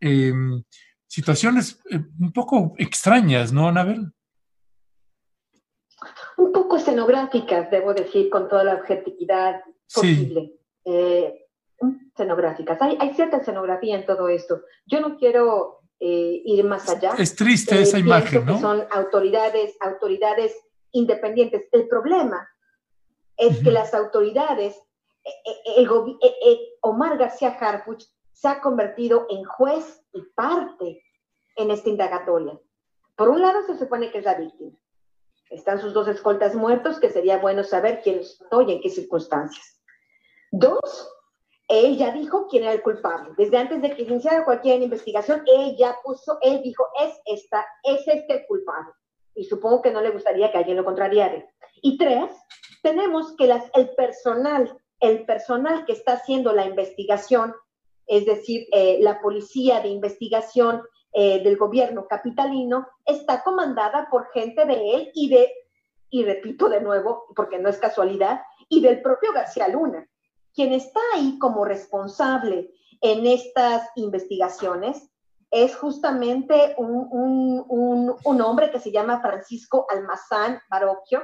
Em, 0.00 0.62
situaciones 1.06 1.80
eh, 1.90 2.00
un 2.20 2.32
poco 2.32 2.74
extrañas, 2.78 3.52
¿no, 3.52 3.68
Anabel? 3.68 4.12
Un 6.36 6.52
poco 6.52 6.76
escenográficas, 6.76 7.70
debo 7.70 7.94
decir, 7.94 8.30
con 8.30 8.48
toda 8.48 8.64
la 8.64 8.74
objetividad 8.74 9.62
posible. 9.92 10.52
eh, 10.84 11.46
escenográficas. 12.12 12.80
Hay, 12.82 12.96
hay, 13.00 13.14
cierta 13.14 13.38
escenografía 13.38 13.96
en 13.96 14.06
todo 14.06 14.28
esto. 14.28 14.62
Yo 14.86 15.00
no 15.00 15.16
quiero 15.16 15.80
eh, 16.00 16.42
ir 16.44 16.64
más 16.64 16.88
allá. 16.88 17.14
Es 17.18 17.34
triste 17.34 17.80
esa 17.80 17.98
imagen, 17.98 18.44
¿no? 18.46 18.60
son 18.60 18.84
autoridades, 18.90 19.76
autoridades 19.80 20.54
independientes. 20.92 21.68
El 21.72 21.88
problema 21.88 22.48
es 23.36 23.58
que 23.62 23.70
las 23.70 23.94
autoridades, 23.94 24.76
el, 25.74 25.88
Omar 26.80 27.18
García 27.18 27.50
Harfuch 27.50 28.04
se 28.38 28.46
ha 28.46 28.60
convertido 28.60 29.26
en 29.30 29.42
juez 29.42 30.00
y 30.12 30.22
parte 30.36 31.02
en 31.56 31.72
esta 31.72 31.88
indagatoria. 31.88 32.56
Por 33.16 33.30
un 33.30 33.42
lado, 33.42 33.62
se 33.66 33.76
supone 33.76 34.12
que 34.12 34.18
es 34.18 34.24
la 34.24 34.34
víctima. 34.34 34.78
Están 35.50 35.80
sus 35.80 35.92
dos 35.92 36.06
escoltas 36.06 36.54
muertos, 36.54 37.00
que 37.00 37.10
sería 37.10 37.38
bueno 37.38 37.64
saber 37.64 38.00
quién 38.00 38.18
los 38.18 38.38
y 38.68 38.72
en 38.72 38.80
qué 38.80 38.90
circunstancias. 38.90 39.82
Dos, 40.52 41.10
él 41.66 41.98
ya 41.98 42.12
dijo 42.12 42.46
quién 42.46 42.62
era 42.62 42.74
el 42.74 42.82
culpable. 42.82 43.30
Desde 43.36 43.56
antes 43.56 43.82
de 43.82 43.96
que 43.96 44.02
iniciara 44.02 44.44
cualquier 44.44 44.82
investigación, 44.82 45.42
él 45.46 45.76
ya 45.76 45.96
puso, 46.04 46.38
él 46.40 46.62
dijo, 46.62 46.86
es 47.02 47.20
esta, 47.24 47.66
es 47.82 48.06
este 48.06 48.34
el 48.34 48.46
culpable. 48.46 48.92
Y 49.34 49.46
supongo 49.46 49.82
que 49.82 49.90
no 49.90 50.00
le 50.00 50.10
gustaría 50.10 50.52
que 50.52 50.58
alguien 50.58 50.76
lo 50.76 50.84
contrariara. 50.84 51.44
Y 51.82 51.98
tres, 51.98 52.30
tenemos 52.84 53.34
que 53.36 53.48
las, 53.48 53.68
el 53.74 53.90
personal, 53.96 54.78
el 55.00 55.26
personal 55.26 55.84
que 55.86 55.92
está 55.92 56.12
haciendo 56.12 56.52
la 56.52 56.66
investigación, 56.66 57.52
es 58.08 58.24
decir, 58.24 58.66
eh, 58.72 58.98
la 59.00 59.20
policía 59.20 59.80
de 59.80 59.88
investigación 59.88 60.82
eh, 61.12 61.42
del 61.42 61.56
gobierno 61.56 62.06
capitalino 62.08 62.86
está 63.04 63.42
comandada 63.42 64.08
por 64.10 64.30
gente 64.32 64.64
de 64.64 64.94
él 64.94 65.10
y 65.14 65.28
de, 65.28 65.52
y 66.10 66.24
repito 66.24 66.68
de 66.68 66.80
nuevo, 66.80 67.26
porque 67.36 67.58
no 67.58 67.68
es 67.68 67.78
casualidad, 67.78 68.40
y 68.68 68.80
del 68.80 69.02
propio 69.02 69.32
García 69.32 69.68
Luna, 69.68 70.08
quien 70.54 70.72
está 70.72 71.00
ahí 71.14 71.38
como 71.38 71.64
responsable 71.64 72.70
en 73.00 73.26
estas 73.26 73.88
investigaciones 73.96 75.10
es 75.50 75.76
justamente 75.76 76.74
un, 76.76 77.06
un, 77.10 78.16
un 78.22 78.40
hombre 78.42 78.70
que 78.70 78.80
se 78.80 78.90
llama 78.90 79.20
Francisco 79.20 79.86
Almazán 79.88 80.60
Baroquio, 80.68 81.22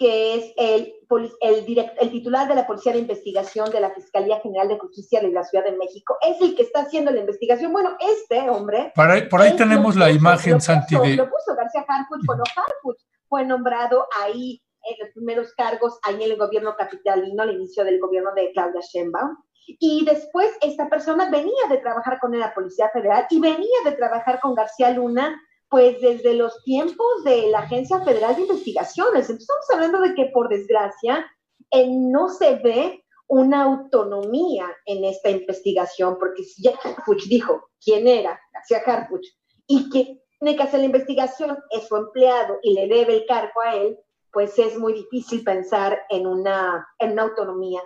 que 0.00 0.34
es 0.34 0.54
el, 0.56 0.94
el, 1.42 1.94
el, 2.00 2.10
titular 2.10 2.48
de 2.48 2.54
la 2.54 2.66
Policía 2.66 2.94
de 2.94 3.00
Investigación 3.00 3.70
de 3.70 3.80
la 3.80 3.90
Fiscalía 3.90 4.40
General 4.40 4.66
de 4.66 4.78
Justicia 4.78 5.20
de 5.20 5.30
la 5.30 5.44
Ciudad 5.44 5.62
de 5.62 5.76
México, 5.76 6.16
es 6.26 6.40
el 6.40 6.56
que 6.56 6.62
está 6.62 6.80
haciendo 6.80 7.10
la 7.10 7.20
investigación. 7.20 7.70
Bueno, 7.70 7.98
este 8.00 8.48
hombre... 8.48 8.92
Por 8.94 9.10
ahí, 9.10 9.28
por 9.28 9.42
ahí 9.42 9.54
tenemos 9.56 9.96
la 9.96 10.10
imagen, 10.10 10.58
Santi. 10.58 10.96
De... 10.96 11.16
Lo 11.16 11.28
puso 11.28 11.54
García 11.54 11.84
Harfuch, 11.86 12.24
bueno, 12.26 12.42
Harfuch 12.56 12.96
fue 13.28 13.44
nombrado 13.44 14.06
ahí 14.22 14.62
en 14.84 15.04
los 15.04 15.12
primeros 15.12 15.52
cargos, 15.52 15.98
ahí 16.04 16.14
en 16.14 16.32
el 16.32 16.38
gobierno 16.38 16.74
capitalino, 16.78 17.42
al 17.42 17.52
inicio 17.52 17.84
del 17.84 18.00
gobierno 18.00 18.32
de 18.34 18.52
Claudia 18.52 18.80
Sheinbaum. 18.80 19.36
Y 19.66 20.06
después 20.06 20.50
esta 20.62 20.88
persona 20.88 21.28
venía 21.30 21.68
de 21.68 21.76
trabajar 21.76 22.18
con 22.20 22.38
la 22.38 22.54
Policía 22.54 22.88
Federal 22.88 23.26
y 23.28 23.38
venía 23.38 23.78
de 23.84 23.92
trabajar 23.92 24.40
con 24.40 24.54
García 24.54 24.92
Luna 24.92 25.38
pues 25.70 26.00
desde 26.00 26.34
los 26.34 26.62
tiempos 26.64 27.24
de 27.24 27.48
la 27.48 27.60
Agencia 27.60 28.00
Federal 28.00 28.34
de 28.34 28.42
Investigaciones. 28.42 29.30
Entonces 29.30 29.48
estamos 29.48 29.70
hablando 29.72 30.00
de 30.00 30.14
que 30.14 30.30
por 30.32 30.48
desgracia 30.48 31.24
eh, 31.70 31.86
no 31.88 32.28
se 32.28 32.56
ve 32.56 33.04
una 33.28 33.62
autonomía 33.62 34.66
en 34.84 35.04
esta 35.04 35.30
investigación, 35.30 36.18
porque 36.18 36.42
si 36.42 36.64
ya 36.64 36.72
Harfuch 36.82 37.28
dijo 37.28 37.70
quién 37.82 38.08
era 38.08 38.38
García 38.52 38.82
Harfuch 38.84 39.24
y 39.68 39.88
que 39.88 40.20
tiene 40.40 40.56
que 40.56 40.62
hacer 40.64 40.80
la 40.80 40.86
investigación 40.86 41.56
es 41.70 41.86
su 41.86 41.96
empleado 41.96 42.58
y 42.62 42.74
le 42.74 42.88
debe 42.88 43.14
el 43.14 43.26
cargo 43.26 43.60
a 43.64 43.76
él, 43.76 43.96
pues 44.32 44.58
es 44.58 44.76
muy 44.76 44.94
difícil 44.94 45.44
pensar 45.44 46.00
en 46.08 46.26
una, 46.26 46.88
en 46.98 47.12
una 47.12 47.22
autonomía. 47.22 47.80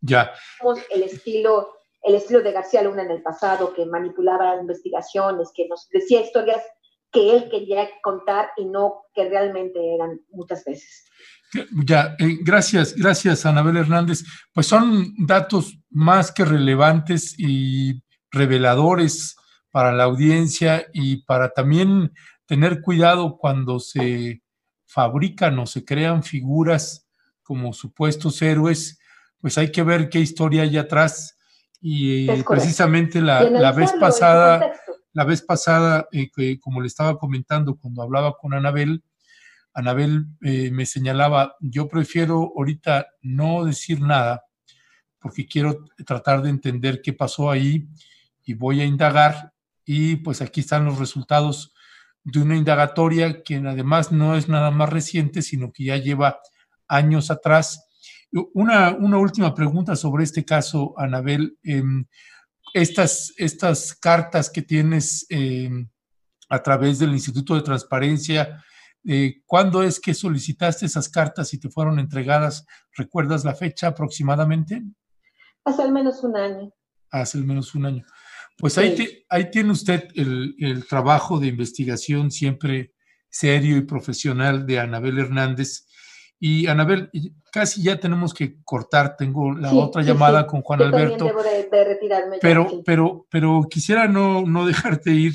Ya. 0.00 0.32
El 0.90 1.02
estilo, 1.02 1.74
el 2.02 2.14
estilo 2.14 2.40
de 2.40 2.52
García 2.52 2.82
Luna 2.82 3.02
en 3.02 3.10
el 3.10 3.22
pasado, 3.22 3.74
que 3.74 3.84
manipulaba 3.84 4.54
las 4.54 4.62
investigaciones, 4.62 5.52
que 5.54 5.68
nos 5.68 5.88
decía 5.90 6.22
historias 6.22 6.62
que 7.12 7.36
él 7.36 7.48
quería 7.50 7.88
contar 8.02 8.50
y 8.56 8.64
no 8.64 9.02
que 9.14 9.28
realmente 9.28 9.78
eran 9.94 10.20
muchas 10.30 10.64
veces. 10.64 11.04
Ya, 11.84 12.14
eh, 12.18 12.38
gracias, 12.42 12.94
gracias 12.94 13.44
Anabel 13.44 13.76
Hernández. 13.76 14.22
Pues 14.52 14.66
son 14.66 15.12
datos 15.18 15.78
más 15.90 16.30
que 16.30 16.44
relevantes 16.44 17.34
y 17.38 18.02
reveladores 18.30 19.36
para 19.70 19.92
la 19.92 20.04
audiencia 20.04 20.86
y 20.92 21.24
para 21.24 21.50
también 21.50 22.12
tener 22.46 22.82
cuidado 22.82 23.36
cuando 23.36 23.80
se 23.80 24.42
fabrican 24.86 25.58
o 25.58 25.66
se 25.66 25.84
crean 25.84 26.22
figuras 26.22 27.08
como 27.42 27.72
supuestos 27.72 28.42
héroes, 28.42 28.98
pues 29.40 29.58
hay 29.58 29.72
que 29.72 29.82
ver 29.82 30.08
qué 30.08 30.20
historia 30.20 30.62
hay 30.62 30.76
atrás. 30.76 31.36
Y 31.80 32.28
precisamente 32.42 33.22
la, 33.22 33.42
la 33.48 33.72
vez 33.72 33.92
pasada 33.98 34.72
la 35.12 35.24
vez 35.24 35.42
pasada, 35.42 36.08
eh, 36.12 36.30
como 36.60 36.80
le 36.80 36.86
estaba 36.86 37.18
comentando 37.18 37.76
cuando 37.76 38.02
hablaba 38.02 38.36
con 38.36 38.54
Anabel, 38.54 39.02
Anabel 39.72 40.26
eh, 40.42 40.70
me 40.70 40.86
señalaba, 40.86 41.56
yo 41.60 41.88
prefiero 41.88 42.52
ahorita 42.56 43.06
no 43.22 43.64
decir 43.64 44.00
nada 44.00 44.44
porque 45.20 45.46
quiero 45.46 45.84
tratar 46.06 46.42
de 46.42 46.50
entender 46.50 47.02
qué 47.02 47.12
pasó 47.12 47.50
ahí 47.50 47.88
y 48.44 48.54
voy 48.54 48.80
a 48.80 48.84
indagar 48.84 49.52
y 49.84 50.16
pues 50.16 50.40
aquí 50.42 50.60
están 50.60 50.84
los 50.84 50.98
resultados 50.98 51.74
de 52.24 52.40
una 52.40 52.56
indagatoria 52.56 53.42
que 53.42 53.56
además 53.56 54.12
no 54.12 54.36
es 54.36 54.48
nada 54.48 54.70
más 54.70 54.88
reciente, 54.88 55.42
sino 55.42 55.72
que 55.72 55.84
ya 55.84 55.96
lleva 55.96 56.40
años 56.88 57.30
atrás. 57.30 57.86
Una, 58.54 58.90
una 58.90 59.18
última 59.18 59.54
pregunta 59.54 59.96
sobre 59.96 60.24
este 60.24 60.44
caso, 60.44 60.94
Anabel. 60.96 61.58
Em, 61.62 62.06
estas, 62.74 63.32
estas 63.36 63.94
cartas 63.94 64.50
que 64.50 64.62
tienes 64.62 65.26
em, 65.28 65.88
a 66.48 66.62
través 66.62 66.98
del 66.98 67.10
Instituto 67.10 67.54
de 67.54 67.62
Transparencia, 67.62 68.62
eh, 69.04 69.40
¿cuándo 69.46 69.82
es 69.82 69.98
que 69.98 70.14
solicitaste 70.14 70.86
esas 70.86 71.08
cartas 71.08 71.54
y 71.54 71.58
te 71.58 71.70
fueron 71.70 71.98
entregadas? 71.98 72.66
¿Recuerdas 72.96 73.44
la 73.44 73.54
fecha 73.54 73.88
aproximadamente? 73.88 74.82
Hace 75.64 75.82
al 75.82 75.92
menos 75.92 76.22
un 76.22 76.36
año. 76.36 76.72
Hace 77.10 77.38
al 77.38 77.44
menos 77.44 77.74
un 77.74 77.86
año. 77.86 78.04
Pues 78.58 78.76
ahí, 78.76 79.24
ahí 79.30 79.50
tiene 79.50 79.72
usted 79.72 80.08
el, 80.14 80.54
el, 80.58 80.86
trabajo 80.86 81.40
de 81.40 81.46
investigación 81.46 82.30
siempre 82.30 82.92
serio 83.30 83.78
y 83.78 83.82
profesional 83.82 84.66
de 84.66 84.80
Anabel 84.80 85.18
Hernández. 85.18 85.86
Y 86.42 86.66
Anabel, 86.68 87.10
casi 87.52 87.82
ya 87.82 88.00
tenemos 88.00 88.32
que 88.32 88.62
cortar, 88.64 89.14
tengo 89.14 89.52
la 89.52 89.74
otra 89.74 90.00
llamada 90.00 90.46
con 90.46 90.62
Juan 90.62 90.80
Alberto. 90.80 91.26
Debo 91.26 91.42
de, 91.42 91.84
retirarme 91.84 92.38
pero, 92.40 92.82
pero, 92.82 93.26
pero 93.30 93.66
quisiera 93.68 94.08
no, 94.08 94.46
no 94.46 94.64
dejarte 94.64 95.10
ir 95.10 95.34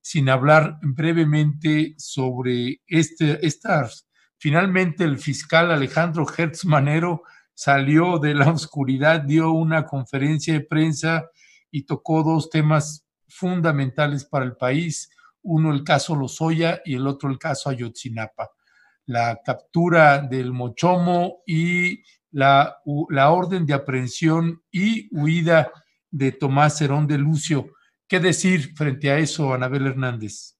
sin 0.00 0.30
hablar 0.30 0.78
brevemente 0.80 1.94
sobre 1.98 2.80
este, 2.86 3.46
estas. 3.46 4.08
Finalmente 4.38 5.04
el 5.04 5.18
fiscal 5.18 5.70
Alejandro 5.70 6.24
Hertz 6.26 6.64
Manero 6.64 7.22
salió 7.52 8.18
de 8.18 8.34
la 8.34 8.50
oscuridad, 8.50 9.20
dio 9.20 9.50
una 9.50 9.84
conferencia 9.84 10.54
de 10.54 10.62
prensa 10.62 11.28
y 11.70 11.82
tocó 11.82 12.22
dos 12.22 12.48
temas 12.48 13.06
fundamentales 13.28 14.24
para 14.24 14.46
el 14.46 14.56
país, 14.56 15.10
uno 15.42 15.70
el 15.74 15.84
caso 15.84 16.16
Lozoya 16.16 16.80
y 16.82 16.94
el 16.94 17.06
otro 17.06 17.28
el 17.28 17.38
caso 17.38 17.68
Ayotzinapa 17.68 18.55
la 19.06 19.40
captura 19.44 20.18
del 20.18 20.52
Mochomo 20.52 21.42
y 21.46 22.02
la, 22.32 22.82
la 23.08 23.30
orden 23.30 23.64
de 23.64 23.74
aprehensión 23.74 24.62
y 24.70 25.08
huida 25.16 25.72
de 26.10 26.32
Tomás 26.32 26.80
Herón 26.82 27.06
de 27.06 27.18
Lucio. 27.18 27.72
¿Qué 28.08 28.20
decir 28.20 28.74
frente 28.74 29.10
a 29.10 29.18
eso, 29.18 29.52
Anabel 29.52 29.86
Hernández? 29.86 30.56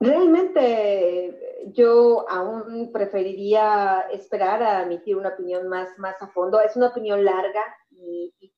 Realmente 0.00 1.72
yo 1.72 2.28
aún 2.28 2.92
preferiría 2.92 4.04
esperar 4.12 4.62
a 4.62 4.82
emitir 4.82 5.16
una 5.16 5.30
opinión 5.30 5.68
más, 5.68 5.98
más 5.98 6.20
a 6.20 6.28
fondo. 6.28 6.60
Es 6.60 6.76
una 6.76 6.88
opinión 6.88 7.24
larga 7.24 7.62
y, 7.90 8.34
y 8.38 8.53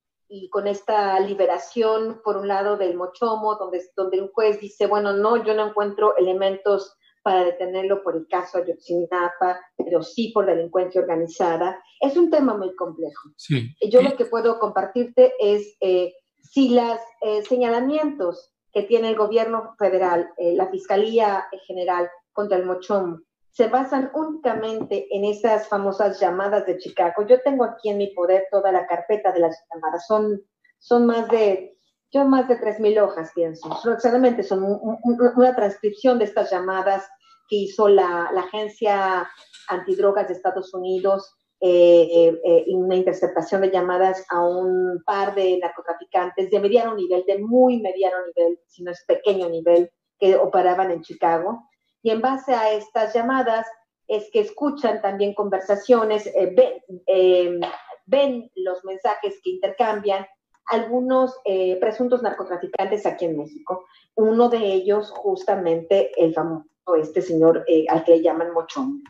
con 0.50 0.66
esta 0.66 1.18
liberación, 1.20 2.20
por 2.24 2.36
un 2.36 2.48
lado, 2.48 2.76
del 2.76 2.96
Mochomo, 2.96 3.56
donde, 3.56 3.82
donde 3.96 4.20
un 4.20 4.28
juez 4.28 4.60
dice, 4.60 4.86
bueno, 4.86 5.12
no, 5.12 5.42
yo 5.44 5.54
no 5.54 5.68
encuentro 5.68 6.16
elementos 6.16 6.96
para 7.26 7.44
detenerlo 7.44 8.04
por 8.04 8.14
el 8.14 8.28
caso 8.28 8.58
Ayotzinapa, 8.58 9.60
pero 9.76 10.00
sí 10.00 10.30
por 10.32 10.46
delincuencia 10.46 11.00
organizada. 11.00 11.82
Es 12.00 12.16
un 12.16 12.30
tema 12.30 12.56
muy 12.56 12.72
complejo. 12.76 13.30
Sí. 13.36 13.74
Yo 13.90 14.00
lo 14.00 14.16
que 14.16 14.26
puedo 14.26 14.60
compartirte 14.60 15.34
es 15.40 15.76
eh, 15.80 16.14
si 16.40 16.68
los 16.68 16.98
eh, 17.22 17.42
señalamientos 17.42 18.52
que 18.72 18.84
tiene 18.84 19.08
el 19.08 19.16
gobierno 19.16 19.74
federal, 19.76 20.30
eh, 20.36 20.54
la 20.54 20.68
Fiscalía 20.68 21.46
General 21.66 22.08
contra 22.32 22.58
el 22.58 22.64
Mochomo, 22.64 23.18
se 23.56 23.68
basan 23.68 24.10
únicamente 24.12 25.06
en 25.10 25.24
esas 25.24 25.66
famosas 25.66 26.20
llamadas 26.20 26.66
de 26.66 26.76
Chicago. 26.76 27.26
Yo 27.26 27.40
tengo 27.40 27.64
aquí 27.64 27.88
en 27.88 27.96
mi 27.96 28.08
poder 28.08 28.44
toda 28.50 28.70
la 28.70 28.86
carpeta 28.86 29.32
de 29.32 29.40
las 29.40 29.56
llamadas. 29.72 30.06
Son, 30.06 30.42
son 30.78 31.06
más 31.06 31.26
de, 31.30 31.78
yo 32.12 32.26
más 32.26 32.48
de 32.48 32.60
3.000 32.60 33.00
hojas, 33.00 33.32
pienso. 33.34 33.66
Exactamente, 33.94 34.42
son 34.42 34.62
una 34.62 35.56
transcripción 35.56 36.18
de 36.18 36.26
estas 36.26 36.50
llamadas 36.50 37.08
que 37.48 37.56
hizo 37.56 37.88
la, 37.88 38.30
la 38.34 38.42
agencia 38.42 39.26
antidrogas 39.68 40.28
de 40.28 40.34
Estados 40.34 40.74
Unidos 40.74 41.34
eh, 41.58 42.38
eh, 42.44 42.64
una 42.68 42.96
interceptación 42.96 43.62
de 43.62 43.70
llamadas 43.70 44.22
a 44.28 44.46
un 44.46 45.02
par 45.06 45.34
de 45.34 45.58
narcotraficantes 45.58 46.50
de 46.50 46.60
mediano 46.60 46.94
nivel, 46.94 47.24
de 47.26 47.38
muy 47.38 47.80
mediano 47.80 48.16
nivel, 48.26 48.60
si 48.66 48.82
no 48.82 48.90
es 48.90 49.02
pequeño 49.08 49.48
nivel, 49.48 49.90
que 50.18 50.36
operaban 50.36 50.90
en 50.90 51.00
Chicago. 51.00 51.66
Y 52.02 52.10
en 52.10 52.20
base 52.20 52.54
a 52.54 52.72
estas 52.72 53.14
llamadas 53.14 53.66
es 54.08 54.30
que 54.30 54.40
escuchan 54.40 55.02
también 55.02 55.34
conversaciones, 55.34 56.26
eh, 56.26 56.54
ven, 56.54 57.60
ven, 58.06 58.50
los 58.54 58.84
mensajes 58.84 59.34
que 59.42 59.50
intercambian 59.50 60.26
algunos 60.66 61.32
presuntos 61.80 62.22
narcotraficantes 62.22 63.06
aquí 63.06 63.24
en 63.24 63.38
México. 63.38 63.84
Uno 64.16 64.48
de 64.48 64.58
ellos, 64.58 65.10
justamente, 65.10 66.10
el 66.16 66.34
famoso, 66.34 66.66
este 67.00 67.22
señor 67.22 67.64
al 67.88 68.04
que 68.04 68.16
le 68.16 68.22
llaman 68.22 68.52
Mochón. 68.52 69.02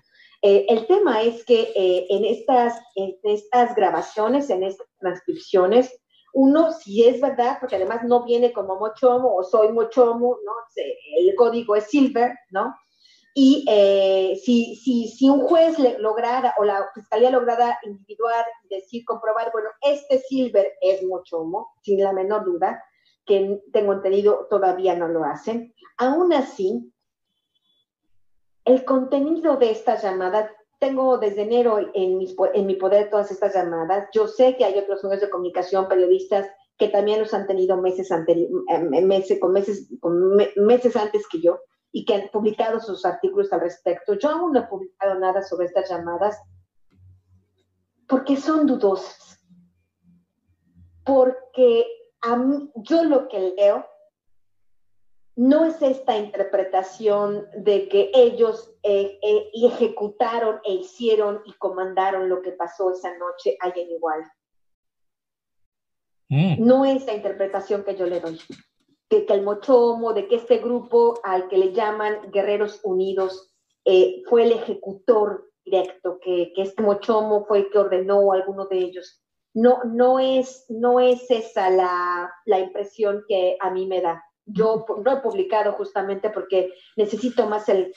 Eh, 0.42 0.66
el 0.68 0.87
tema 0.87 1.22
es 1.22 1.44
que 1.44 1.72
eh, 1.75 2.07
en, 2.09 2.25
estas, 2.25 2.81
en 2.94 3.16
estas 3.25 3.75
grabaciones, 3.75 4.51
en 4.51 4.62
estas 4.62 4.87
transcripciones, 5.01 5.99
uno, 6.37 6.70
si 6.70 7.03
es 7.03 7.18
verdad, 7.18 7.57
porque 7.59 7.77
además 7.77 8.05
no 8.05 8.22
viene 8.22 8.53
como 8.53 8.79
Mochomo 8.79 9.35
o 9.35 9.42
soy 9.42 9.72
Mochomo, 9.72 10.37
¿no? 10.44 10.53
El 11.16 11.35
código 11.35 11.75
es 11.77 11.85
Silver, 11.85 12.35
¿no? 12.51 12.75
Y 13.33 13.64
eh, 13.66 14.38
si, 14.44 14.77
si, 14.77 15.09
si, 15.09 15.31
un 15.31 15.40
juez 15.46 15.79
le 15.79 15.99
lograra 15.99 16.55
o 16.59 16.64
la 16.64 16.90
fiscalía 16.94 17.31
lograra 17.31 17.79
individuar, 17.85 18.44
decir, 18.68 19.03
comprobar, 19.07 19.51
bueno, 19.51 19.70
este 19.81 20.18
Silver 20.18 20.75
es 20.83 21.03
Mochomo, 21.05 21.70
sin 21.81 22.03
la 22.03 22.12
menor 22.12 22.44
duda, 22.44 22.85
que 23.25 23.62
tengo 23.72 23.94
entendido 23.94 24.46
todavía 24.51 24.94
no 24.94 25.09
lo 25.09 25.25
hacen. 25.25 25.75
Aún 25.96 26.35
así, 26.35 26.92
el 28.66 28.85
contenido 28.85 29.57
de 29.57 29.70
esta 29.70 29.96
llamada, 29.96 30.51
tengo 30.79 31.19
desde 31.19 31.43
enero 31.43 31.79
en, 31.79 32.19
en 32.55 32.67
mi 32.67 32.75
poder 32.77 33.11
todas 33.11 33.31
estas 33.31 33.55
llamadas. 33.55 34.09
Yo 34.12 34.27
sé 34.29 34.57
que 34.57 34.65
hay 34.65 34.79
otros 34.79 35.03
medios 35.05 35.23
de 35.23 35.31
comunicación, 35.31 35.89
periodistas, 35.89 36.47
que 36.79 36.89
también 36.89 37.21
los 37.21 37.33
han 37.33 37.47
tenido 37.47 37.77
meses, 37.79 38.11
eh, 38.11 38.79
meses, 38.79 39.41
con 39.41 39.53
meses, 39.53 39.89
con 40.01 40.37
meses 40.57 40.97
antes 40.97 41.27
que 41.29 41.41
yo 41.41 41.61
y 41.91 42.05
que 42.05 42.15
han 42.15 42.29
publicado 42.29 42.81
sus 42.81 43.05
artículos 43.07 43.53
al 43.53 43.61
respecto. 43.61 44.15
Yo 44.15 44.29
aún 44.29 44.53
no 44.53 44.61
he 44.61 44.67
publicado 44.67 45.19
nada 45.19 45.43
sobre 45.43 45.67
estas 45.67 45.89
llamadas 45.89 46.39
porque 48.07 48.37
son 48.37 48.67
dudosas. 48.67 49.41
Porque 51.05 51.87
a 52.21 52.37
mí, 52.37 52.71
yo 52.77 53.05
lo 53.05 53.29
que 53.29 53.55
leo 53.57 53.87
no 55.37 55.66
es 55.66 55.81
esta 55.83 56.16
interpretación 56.16 57.46
de 57.55 57.88
que 57.88 58.11
ellos 58.14 58.75
eh, 58.83 59.18
eh, 59.22 59.51
ejecutaron 59.53 60.61
e 60.64 60.72
hicieron 60.72 61.42
y 61.44 61.53
comandaron 61.55 62.31
lo 62.31 62.40
que 62.40 62.53
pasó 62.53 62.90
esa 62.90 63.16
noche 63.18 63.59
allá 63.61 63.83
en 63.83 63.90
igual. 63.90 64.25
Mm. 66.31 66.66
No 66.66 66.87
es 66.87 67.05
la 67.05 67.14
interpretación 67.14 67.85
que 67.85 67.96
yo 67.96 68.07
le 68.07 68.20
doy. 68.20 68.40
Que, 69.11 69.27
que, 69.27 69.35
el 69.35 69.42
Mochomo, 69.42 70.14
de 70.14 70.27
que 70.27 70.37
este 70.37 70.59
grupo 70.59 71.20
al 71.22 71.49
que 71.49 71.59
le 71.59 71.72
llaman 71.72 72.31
Guerreros 72.33 72.81
Unidos 72.83 73.55
eh, 73.85 74.22
fue 74.29 74.44
el 74.44 74.53
ejecutor 74.53 75.51
directo, 75.64 76.18
que, 76.20 76.53
que, 76.55 76.62
este 76.62 76.83
Mochomo 76.83 77.44
fue 77.44 77.59
el 77.59 77.70
que 77.70 77.79
ordenó 77.79 78.33
a 78.33 78.37
alguno 78.37 78.66
de 78.66 78.79
ellos. 78.79 79.22
No, 79.53 79.85
no, 79.85 80.18
es, 80.18 80.64
no 80.70 80.99
es 80.99 81.31
esa 81.31 81.68
la, 81.70 82.33
la 82.46 82.59
impresión 82.59 83.22
que 83.29 83.59
a 83.61 83.70
mí 83.70 83.87
me 83.87 84.01
da 84.01 84.25
yo 84.47 84.87
no 85.05 85.13
he 85.13 85.21
publicado 85.21 85.73
justamente 85.73 86.31
porque 86.31 86.73
necesito 86.97 87.47
más 87.47 87.69
el 87.69 87.93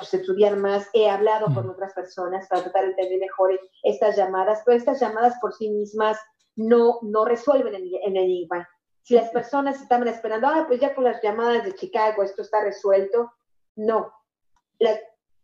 estudiar 0.00 0.56
más, 0.56 0.88
he 0.92 1.08
hablado 1.08 1.46
con 1.54 1.70
otras 1.70 1.94
personas 1.94 2.46
para 2.48 2.62
tratar 2.64 2.84
de 2.84 2.90
entender 2.90 3.20
mejor 3.20 3.58
estas 3.82 4.16
llamadas, 4.16 4.62
pero 4.64 4.76
estas 4.76 5.00
llamadas 5.00 5.34
por 5.40 5.54
sí 5.54 5.70
mismas 5.70 6.18
no, 6.54 6.98
no 7.02 7.24
resuelven 7.24 7.74
el, 7.74 7.90
el 8.04 8.16
enigma. 8.16 8.68
Si 9.02 9.14
las 9.14 9.30
personas 9.30 9.80
estaban 9.80 10.08
esperando, 10.08 10.48
ah, 10.48 10.64
pues 10.66 10.80
ya 10.80 10.94
con 10.94 11.04
las 11.04 11.22
llamadas 11.22 11.64
de 11.64 11.74
Chicago 11.74 12.22
esto 12.22 12.42
está 12.42 12.62
resuelto, 12.62 13.32
no. 13.76 14.12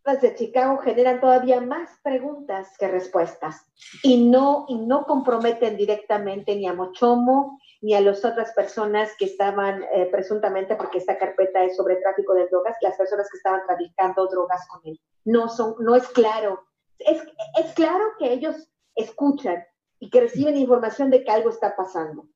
Las 0.05 0.21
de 0.21 0.35
Chicago 0.35 0.79
generan 0.79 1.21
todavía 1.21 1.61
más 1.61 1.91
preguntas 2.03 2.77
que 2.79 2.89
respuestas 2.89 3.65
y 4.03 4.29
no, 4.29 4.67
y 4.69 4.75
no 4.75 5.05
comprometen 5.05 5.77
directamente 5.77 6.57
ni 6.57 6.67
a 6.67 6.75
Mochomo 6.75 7.61
ni 7.83 7.95
a 7.95 8.01
las 8.01 8.25
otras 8.25 8.53
personas 8.53 9.11
que 9.19 9.27
estaban 9.27 9.83
eh, 9.93 10.09
presuntamente, 10.11 10.77
porque 10.77 10.99
esta 10.99 11.19
carpeta 11.19 11.65
es 11.65 11.77
sobre 11.77 11.97
tráfico 11.97 12.33
de 12.35 12.47
drogas, 12.47 12.77
las 12.81 12.97
personas 12.97 13.29
que 13.31 13.37
estaban 13.37 13.61
traficando 13.67 14.27
drogas 14.29 14.67
con 14.69 14.81
él. 14.85 15.01
No, 15.25 15.49
son, 15.49 15.75
no 15.81 15.97
es 15.97 16.07
claro. 16.09 16.65
Es, 16.99 17.21
es 17.59 17.73
claro 17.75 18.05
que 18.19 18.33
ellos 18.33 18.69
escuchan 18.95 19.65
y 19.99 20.11
que 20.11 20.21
reciben 20.21 20.57
información 20.57 21.11
de 21.11 21.25
que 21.25 21.31
algo 21.31 21.51
está 21.51 21.75
pasando. 21.75 22.29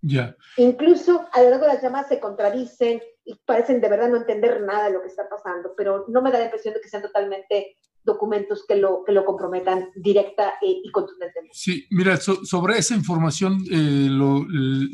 Ya. 0.00 0.34
Incluso 0.56 1.26
a 1.32 1.42
lo 1.42 1.50
largo 1.50 1.66
de 1.66 1.74
las 1.74 1.82
llamadas 1.82 2.08
se 2.08 2.20
contradicen 2.20 3.02
y 3.26 3.34
parecen 3.44 3.80
de 3.80 3.88
verdad 3.88 4.08
no 4.08 4.16
entender 4.16 4.62
nada 4.62 4.86
de 4.86 4.92
lo 4.92 5.02
que 5.02 5.08
está 5.08 5.28
pasando, 5.28 5.74
pero 5.76 6.06
no 6.08 6.22
me 6.22 6.30
da 6.30 6.38
la 6.38 6.44
impresión 6.44 6.72
de 6.72 6.80
que 6.80 6.88
sean 6.88 7.02
totalmente 7.02 7.76
documentos 8.04 8.64
que 8.66 8.76
lo, 8.76 9.02
que 9.04 9.10
lo 9.10 9.24
comprometan 9.24 9.90
directa 9.96 10.50
eh, 10.62 10.80
y 10.84 10.90
contundentemente. 10.92 11.52
Sí, 11.52 11.86
mira, 11.90 12.16
sobre 12.18 12.78
esa 12.78 12.94
información, 12.94 13.58
eh, 13.68 14.08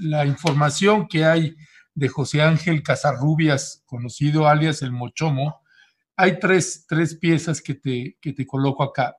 la 0.00 0.24
información 0.24 1.06
que 1.06 1.26
hay 1.26 1.54
de 1.94 2.08
José 2.08 2.40
Ángel 2.40 2.82
Casarrubias, 2.82 3.84
conocido 3.84 4.48
alias 4.48 4.80
el 4.80 4.92
Mochomo, 4.92 5.60
hay 6.16 6.38
tres, 6.38 6.86
tres 6.88 7.16
piezas 7.16 7.60
que 7.60 7.74
te, 7.74 8.16
que 8.18 8.32
te 8.32 8.46
coloco 8.46 8.82
acá. 8.82 9.14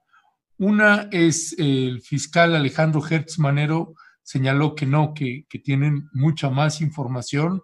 Una 0.58 1.08
es 1.12 1.56
el 1.60 2.02
fiscal 2.02 2.56
Alejandro 2.56 3.02
Hertz 3.08 3.38
Manero 3.38 3.94
señaló 4.24 4.74
que 4.74 4.88
no, 4.88 5.14
que, 5.14 5.46
que 5.48 5.60
tienen 5.60 6.10
mucha 6.14 6.50
más 6.50 6.82
información 6.82 7.62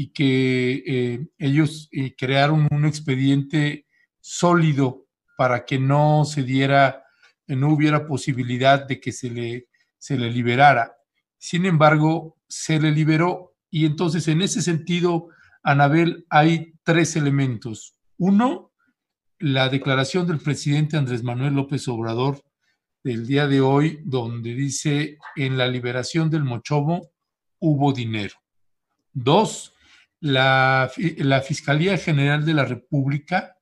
y 0.00 0.10
que 0.10 0.84
eh, 0.86 1.26
ellos 1.38 1.90
crearon 2.16 2.68
un 2.70 2.84
expediente 2.84 3.84
sólido 4.20 5.08
para 5.36 5.64
que 5.64 5.80
no 5.80 6.24
se 6.24 6.44
diera, 6.44 7.02
no 7.48 7.72
hubiera 7.72 8.06
posibilidad 8.06 8.86
de 8.86 9.00
que 9.00 9.10
se 9.10 9.28
le, 9.28 9.66
se 9.98 10.16
le 10.16 10.30
liberara. 10.30 10.96
Sin 11.36 11.66
embargo, 11.66 12.36
se 12.46 12.78
le 12.78 12.92
liberó 12.92 13.56
y 13.70 13.86
entonces 13.86 14.28
en 14.28 14.40
ese 14.40 14.62
sentido, 14.62 15.30
Anabel, 15.64 16.24
hay 16.30 16.74
tres 16.84 17.16
elementos. 17.16 17.96
Uno, 18.18 18.70
la 19.40 19.68
declaración 19.68 20.28
del 20.28 20.38
presidente 20.38 20.96
Andrés 20.96 21.24
Manuel 21.24 21.54
López 21.54 21.88
Obrador 21.88 22.40
del 23.02 23.26
día 23.26 23.48
de 23.48 23.60
hoy, 23.60 23.98
donde 24.04 24.54
dice, 24.54 25.18
en 25.34 25.58
la 25.58 25.66
liberación 25.66 26.30
del 26.30 26.44
Mochomo 26.44 27.10
hubo 27.58 27.92
dinero. 27.92 28.36
Dos, 29.12 29.74
la, 30.20 30.90
la 30.96 31.40
Fiscalía 31.40 31.96
General 31.98 32.44
de 32.44 32.54
la 32.54 32.64
República 32.64 33.56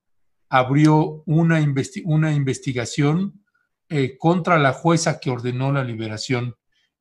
abrió 0.49 1.23
una, 1.27 1.61
una 2.05 2.33
investigación 2.33 3.45
eh, 3.89 4.17
contra 4.19 4.59
la 4.59 4.73
jueza 4.73 5.21
que 5.21 5.31
ordenó 5.31 5.73
la 5.73 5.85
liberación 5.85 6.57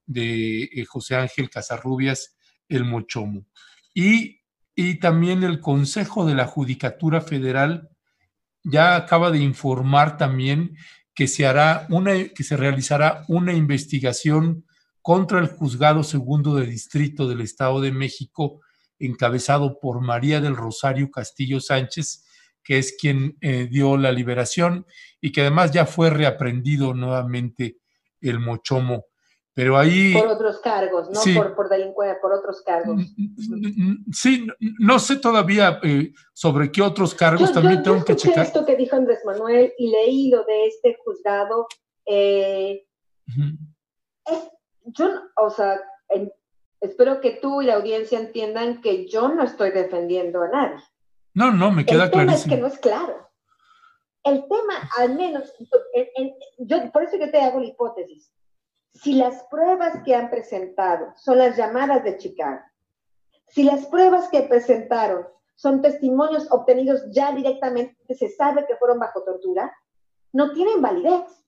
de 0.06 0.64
eh, 0.64 0.86
José 0.86 1.16
Ángel 1.16 1.50
Casarrubias, 1.50 2.38
el 2.70 2.86
Mochomo. 2.86 3.46
Y, 3.94 4.42
y 4.76 4.96
también 5.00 5.44
el 5.44 5.60
Consejo 5.60 6.26
de 6.26 6.36
la 6.36 6.46
Judicatura 6.46 7.22
Federal 7.22 7.90
ya 8.64 8.96
acaba 8.96 9.32
de 9.32 9.40
informar 9.40 10.18
también 10.18 10.76
que 11.14 11.28
se 11.28 11.46
hará 11.46 11.88
una, 11.90 12.12
que 12.30 12.44
se 12.44 12.58
realizará 12.58 13.24
una 13.28 13.54
investigación 13.54 14.66
contra 15.02 15.40
el 15.40 15.48
juzgado 15.48 16.04
segundo 16.04 16.56
de 16.56 16.66
distrito 16.66 17.28
del 17.28 17.42
Estado 17.42 17.80
de 17.80 17.92
México, 17.92 18.62
encabezado 19.00 19.80
por 19.80 20.02
María 20.02 20.42
del 20.42 20.56
Rosario 20.56 21.10
Castillo 21.12 21.60
Sánchez, 21.60 22.26
que 22.64 22.80
es 22.80 22.96
quien 23.00 23.38
eh, 23.42 23.68
dio 23.70 23.98
la 23.98 24.12
liberación 24.12 24.86
y 25.22 25.32
que 25.32 25.42
además 25.42 25.72
ya 25.72 25.86
fue 25.86 26.10
reaprendido 26.10 26.94
nuevamente 26.94 27.78
el 28.22 28.40
Mochomo. 28.40 29.06
Pero 29.54 29.78
ahí... 29.78 30.14
Por 30.14 30.28
otros 30.28 30.60
cargos, 30.60 31.10
¿no? 31.10 31.22
Por, 31.34 31.56
por 31.56 31.70
delincuencia, 31.70 32.20
por 32.22 32.34
otros 32.34 32.62
cargos. 32.66 33.02
Sí, 34.12 34.46
no 34.80 35.00
sé 35.00 35.16
todavía 35.16 35.80
eh, 35.82 36.12
sobre 36.34 36.70
qué 36.70 36.82
otros 36.82 37.16
cargos 37.16 37.54
también 37.54 37.82
tengo 37.82 38.04
que 38.04 38.18
checar. 38.18 38.46
esto 38.46 38.66
que 38.66 38.76
dijo 38.76 38.98
Andrés 38.98 39.20
Manuel 39.24 39.72
y 39.78 39.92
leí 39.92 40.30
lo 40.30 40.44
de 40.44 40.68
este 40.68 40.98
juzgado. 41.06 41.68
Eh, 42.06 42.86
yo, 44.84 45.10
o 45.38 45.50
sea, 45.50 45.80
espero 46.86 47.22
que 47.22 47.32
tú 47.32 47.62
y 47.62 47.66
la 47.66 47.76
audiencia 47.76 48.20
entiendan 48.20 48.82
que 48.82 49.08
yo 49.08 49.30
no 49.30 49.44
estoy 49.44 49.72
defendiendo 49.72 50.42
a 50.42 50.50
nadie. 50.50 50.84
No, 51.34 51.52
no, 51.52 51.72
me 51.72 51.86
queda 51.86 52.10
claro. 52.10 52.22
El 52.22 52.28
tema 52.28 52.34
es 52.36 52.46
que 52.46 52.58
no 52.58 52.68
es 52.68 52.80
claro. 52.80 53.30
El 54.24 54.42
tema, 54.48 54.90
al 54.98 55.16
menos, 55.16 55.54
yo, 56.58 56.92
por 56.92 57.04
eso 57.04 57.18
yo 57.18 57.30
te 57.30 57.42
hago 57.42 57.60
la 57.60 57.68
hipótesis. 57.68 58.32
Si 58.94 59.14
las 59.14 59.44
pruebas 59.52 60.02
que 60.04 60.16
han 60.16 60.30
presentado 60.30 61.14
son 61.18 61.38
las 61.38 61.58
llamadas 61.58 62.04
de 62.04 62.18
Chicago, 62.18 62.62
si 63.48 63.64
las 63.64 63.86
pruebas 63.88 64.30
que 64.30 64.42
presentaron 64.44 65.28
son 65.56 65.82
testimonios 65.82 66.48
obtenidos 66.52 67.04
ya 67.12 67.34
directamente, 67.34 68.16
se 68.16 68.30
sabe 68.30 68.66
que 68.66 68.76
fueron 68.78 69.00
bajo 69.00 69.24
tortura, 69.24 69.74
no 70.34 70.54
tienen 70.54 70.82
validez. 70.82 71.46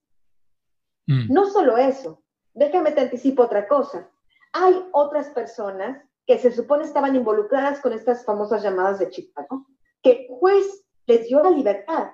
Mm. 1.08 1.34
No 1.34 1.50
solo 1.50 1.78
eso, 1.78 2.22
déjame 2.54 2.92
te 2.92 3.02
anticipo 3.02 3.44
otra 3.44 3.68
cosa. 3.68 4.10
Hay 4.54 4.86
otras 4.92 5.30
personas 5.30 6.02
que 6.26 6.38
se 6.38 6.52
supone 6.52 6.84
estaban 6.84 7.16
involucradas 7.16 7.80
con 7.80 7.94
estas 7.94 8.26
famosas 8.26 8.62
llamadas 8.62 9.00
de 9.00 9.10
Chicago, 9.10 9.66
que 10.02 10.28
juez 10.30 10.86
les 11.06 11.28
dio 11.28 11.42
la 11.42 11.52
libertad, 11.52 12.12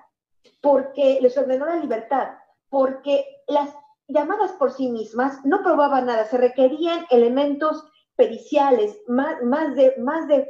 porque 0.60 1.18
les 1.20 1.36
ordenó 1.36 1.66
la 1.66 1.76
libertad, 1.76 2.28
porque 2.68 3.26
las 3.48 3.74
llamadas 4.08 4.52
por 4.52 4.72
sí 4.72 4.88
mismas 4.88 5.44
no 5.44 5.62
probaban 5.62 6.06
nada, 6.06 6.26
se 6.26 6.38
requerían 6.38 7.06
elementos 7.10 7.84
periciales, 8.16 8.96
más, 9.08 9.42
más 9.42 9.74
de, 9.74 9.94
más 9.98 10.28
de, 10.28 10.46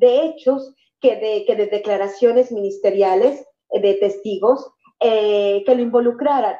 hechos 0.00 0.74
que 1.00 1.16
de, 1.16 1.44
que 1.46 1.54
de 1.54 1.66
declaraciones 1.66 2.50
ministeriales 2.50 3.46
eh, 3.70 3.80
de 3.80 3.94
testigos 3.94 4.72
eh, 5.00 5.62
que 5.64 5.74
lo 5.74 5.82
involucraran. 5.82 6.56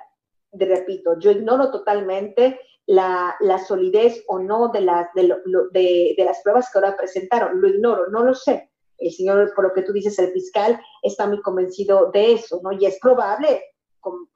De, 0.53 0.67
repito, 0.67 1.19
yo 1.19 1.31
ignoro 1.31 1.71
totalmente 1.71 2.61
la, 2.93 3.59
solidez 3.67 4.23
o 4.29 4.39
no 4.39 4.69
de, 4.69 4.83
las 4.83 5.09
de, 5.15 6.15
las 6.19 6.43
pruebas 6.43 6.71
que 6.71 6.79
ahora 6.79 6.97
presentaron, 6.97 7.61
lo 7.61 7.69
ignoro, 7.69 8.09
no 8.11 8.23
lo 8.23 8.35
sé. 8.35 8.71
El 8.99 9.11
señor, 9.11 9.53
por 9.55 9.65
lo 9.65 9.73
que 9.73 9.83
tú 9.83 9.93
dices, 9.93 10.19
el 10.19 10.33
fiscal 10.33 10.79
está 11.03 11.27
muy 11.27 11.41
convencido 11.41 12.11
de 12.13 12.33
eso, 12.35 12.61
¿no? 12.63 12.73
Y 12.73 12.85
es 12.85 12.99
probable, 13.01 13.63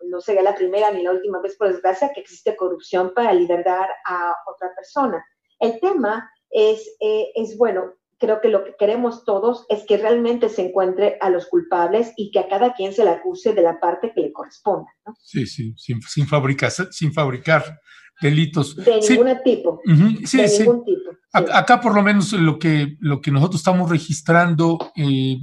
no 0.09 0.21
sería 0.21 0.43
la 0.43 0.55
primera 0.55 0.91
ni 0.91 1.03
la 1.03 1.13
última 1.13 1.41
vez, 1.41 1.57
por 1.57 1.69
desgracia, 1.69 2.11
que 2.15 2.21
existe 2.21 2.57
corrupción 2.57 3.13
para 3.15 3.33
liberar 3.33 3.89
a 4.07 4.35
otra 4.47 4.75
persona. 4.75 5.25
El 5.61 5.79
tema 5.81 6.29
es, 6.51 6.97
eh, 7.01 7.31
es 7.35 7.57
bueno, 7.57 7.93
creo 8.19 8.41
que 8.41 8.49
lo 8.49 8.65
que 8.65 8.75
queremos 8.79 9.25
todos 9.25 9.67
es 9.69 9.85
que 9.85 9.99
realmente 9.99 10.49
se 10.49 10.69
encuentre 10.69 11.19
a 11.21 11.29
los 11.29 11.47
culpables 11.47 12.13
y 12.17 12.31
que 12.31 12.39
a 12.39 12.49
cada 12.49 12.75
quien 12.75 12.93
se 12.93 13.05
le 13.05 13.11
acuse 13.11 13.53
de 13.53 13.63
la 13.63 13.79
parte 13.79 14.13
que 14.15 14.23
le 14.23 14.33
corresponda. 14.33 14.91
¿no? 15.05 15.15
Sí, 15.21 15.47
sí, 15.47 15.75
sin, 15.77 16.27
fabricar, 16.27 16.71
sin 16.71 17.13
fabricar 17.13 17.81
delitos. 18.21 18.77
De 18.77 19.01
ningún 19.09 19.43
tipo. 19.45 19.81
sí, 20.25 20.37
de 20.39 20.59
ningún 20.59 20.85
tipo. 20.85 21.11
Acá 21.33 21.81
por 21.81 21.95
lo 21.95 22.03
menos 22.03 22.33
lo 22.33 22.59
que, 22.59 22.97
lo 23.01 23.21
que 23.21 23.31
nosotros 23.31 23.61
estamos 23.61 23.91
registrando 23.91 24.93
eh, 24.97 25.37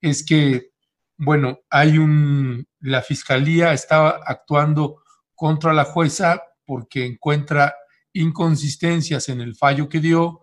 es 0.00 0.24
que, 0.24 0.70
bueno, 1.16 1.60
hay 1.70 1.98
un, 1.98 2.66
la 2.80 3.02
fiscalía 3.02 3.72
estaba 3.72 4.20
actuando 4.26 5.02
contra 5.34 5.72
la 5.72 5.84
jueza 5.84 6.42
porque 6.64 7.06
encuentra 7.06 7.74
inconsistencias 8.12 9.28
en 9.28 9.40
el 9.40 9.54
fallo 9.54 9.88
que 9.88 10.00
dio 10.00 10.40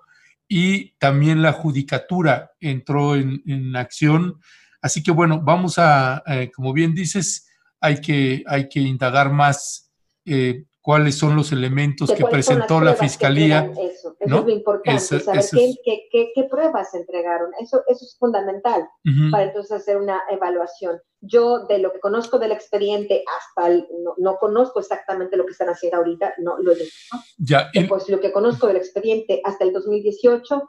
y 0.47 0.95
también 0.99 1.41
la 1.41 1.51
judicatura 1.51 2.51
entró 2.59 3.15
en, 3.15 3.75
acción. 3.75 4.39
Así 4.81 5.01
que 5.01 5.11
bueno, 5.11 5.41
vamos 5.41 5.79
a, 5.79 6.23
eh, 6.27 6.51
como 6.53 6.71
bien 6.71 6.93
dices, 6.93 7.49
hay 7.81 7.99
que, 7.99 8.43
hay 8.47 8.69
que 8.69 8.79
indagar 8.79 9.31
más 9.31 9.91
eh, 10.25 10.65
cuáles 10.84 11.17
son 11.17 11.38
los 11.38 11.53
elementos 11.53 12.11
que 12.11 12.25
presentó 12.25 12.81
la 12.81 12.93
fiscalía. 12.93 13.71
Eso, 13.71 13.81
eso 13.81 14.15
es 14.19 14.29
lo 14.29 14.49
importante, 14.49 14.99
saber 14.99 15.45
qué, 15.86 16.47
pruebas 16.51 16.91
se 16.91 16.97
entregaron. 16.97 17.51
Eso, 17.59 17.81
eso 17.88 18.05
es 18.05 18.17
fundamental 18.19 18.88
para 19.31 19.45
entonces 19.45 19.71
hacer 19.71 19.95
una 19.97 20.21
evaluación. 20.29 20.99
Yo, 21.21 21.65
de 21.67 21.79
lo 21.79 21.93
que 21.93 22.01
conozco 22.01 22.38
del 22.38 22.51
expediente 22.51 23.23
hasta 23.39 23.69
el, 23.69 23.88
no, 24.17 24.36
conozco 24.36 24.81
exactamente 24.81 25.38
lo 25.38 25.45
que 25.45 25.53
están 25.53 25.69
haciendo 25.69 25.99
ahorita, 25.99 26.34
no 26.39 26.57
lo 26.59 26.73
he 26.73 26.75
visto. 26.75 27.17
Ya, 27.38 27.71
Pues 27.88 28.09
lo 28.09 28.19
que 28.19 28.34
conozco 28.34 28.67
del 28.67 28.75
expediente 28.75 29.41
hasta 29.45 29.63
el 29.63 29.71
2018, 29.71 30.63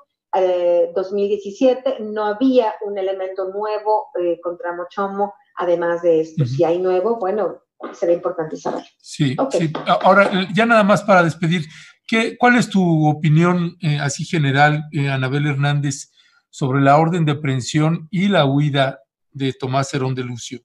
2017, 0.94 1.90
eh, 1.90 1.96
no 2.00 2.24
había 2.24 2.72
un 2.86 2.96
elemento 2.98 3.48
nuevo 3.52 4.06
eh, 4.20 4.38
contra 4.40 4.76
Mochomo, 4.76 5.34
además 5.56 6.02
de 6.02 6.20
esto. 6.20 6.46
Si 6.46 6.62
hay 6.62 6.78
nuevo, 6.78 7.18
bueno, 7.18 7.63
será 7.92 8.12
importante 8.12 8.56
saber. 8.56 8.84
Sí, 8.98 9.36
sí. 9.50 9.72
Ahora, 9.86 10.30
ya 10.54 10.66
nada 10.66 10.82
más 10.82 11.02
para 11.02 11.22
despedir, 11.22 11.66
¿qué, 12.06 12.36
¿cuál 12.38 12.56
es 12.56 12.70
tu 12.70 13.08
opinión 13.08 13.76
eh, 13.80 13.98
así 14.00 14.24
general, 14.24 14.84
Anabel 15.10 15.46
Hernández, 15.46 16.10
sobre 16.50 16.80
la 16.80 16.96
orden 16.98 17.24
de 17.24 17.32
aprehensión 17.32 18.06
y 18.10 18.28
la 18.28 18.44
huida 18.44 19.00
de 19.32 19.52
Tomás 19.52 19.92
Herón 19.92 20.14
de 20.14 20.24
Lucio? 20.24 20.60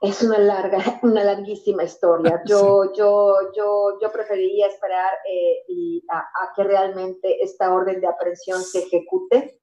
Es 0.00 0.22
una 0.22 0.38
larga, 0.38 0.78
una 1.02 1.24
larguísima 1.24 1.84
historia. 1.84 2.42
Yo, 2.46 2.92
yo, 2.94 3.34
yo, 3.56 3.98
yo 4.00 4.12
preferiría 4.12 4.66
esperar 4.66 5.12
eh, 5.30 5.64
y 5.68 6.04
a, 6.10 6.24
que 6.54 6.64
realmente 6.64 7.42
esta 7.42 7.72
orden 7.72 8.00
de 8.00 8.06
aprehensión 8.06 8.62
se 8.62 8.80
ejecute 8.80 9.60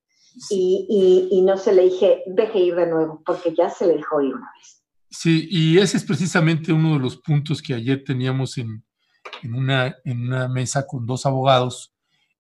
y, 0.50 1.30
y, 1.32 1.42
no 1.44 1.58
se 1.58 1.74
le 1.74 1.84
dije, 1.84 2.24
deje 2.26 2.60
ir 2.60 2.76
de 2.76 2.88
nuevo, 2.88 3.22
porque 3.24 3.54
ya 3.54 3.70
se 3.70 3.86
le 3.86 3.98
dejó 3.98 4.22
ir 4.22 4.34
una 4.34 4.52
vez. 4.58 4.83
Sí, 5.16 5.48
y 5.52 5.78
ese 5.78 5.98
es 5.98 6.04
precisamente 6.04 6.74
uno 6.74 6.94
de 6.94 7.00
los 7.00 7.18
puntos 7.18 7.62
que 7.62 7.76
ayer 7.76 8.04
teníamos 8.04 8.58
en, 8.58 8.84
en, 9.44 9.54
una, 9.54 9.96
en 10.04 10.24
una 10.24 10.48
mesa 10.48 10.88
con 10.88 11.06
dos 11.06 11.28
abogados 11.28 11.94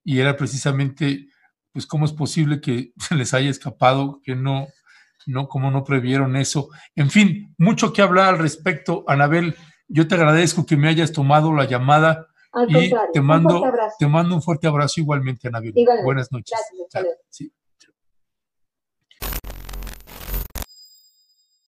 y 0.04 0.20
era 0.20 0.36
precisamente, 0.36 1.28
pues, 1.72 1.86
cómo 1.86 2.06
es 2.06 2.12
posible 2.12 2.62
que 2.62 2.92
se 2.98 3.16
les 3.16 3.34
haya 3.36 3.52
escapado, 3.52 4.22
que 4.24 4.36
no, 4.36 4.68
¿no? 5.28 5.48
¿Cómo 5.48 5.70
no 5.70 5.84
previeron 5.84 6.36
eso? 6.36 6.70
En 6.96 7.12
fin, 7.12 7.54
mucho 7.60 7.94
que 7.94 8.02
hablar 8.02 8.34
al 8.34 8.40
respecto, 8.40 9.04
Anabel. 9.08 9.56
Yo 9.88 10.08
te 10.08 10.16
agradezco 10.16 10.66
que 10.66 10.76
me 10.76 10.88
hayas 10.90 11.12
tomado 11.12 11.54
la 11.54 11.66
llamada 11.66 12.28
y 12.70 12.92
te 13.14 13.22
mando, 13.22 13.64
te 14.00 14.08
mando 14.08 14.34
un 14.34 14.42
fuerte 14.42 14.66
abrazo 14.66 15.00
igualmente, 15.00 15.48
Anabel. 15.48 15.74
Buenas 16.04 16.32
noches. 16.32 16.58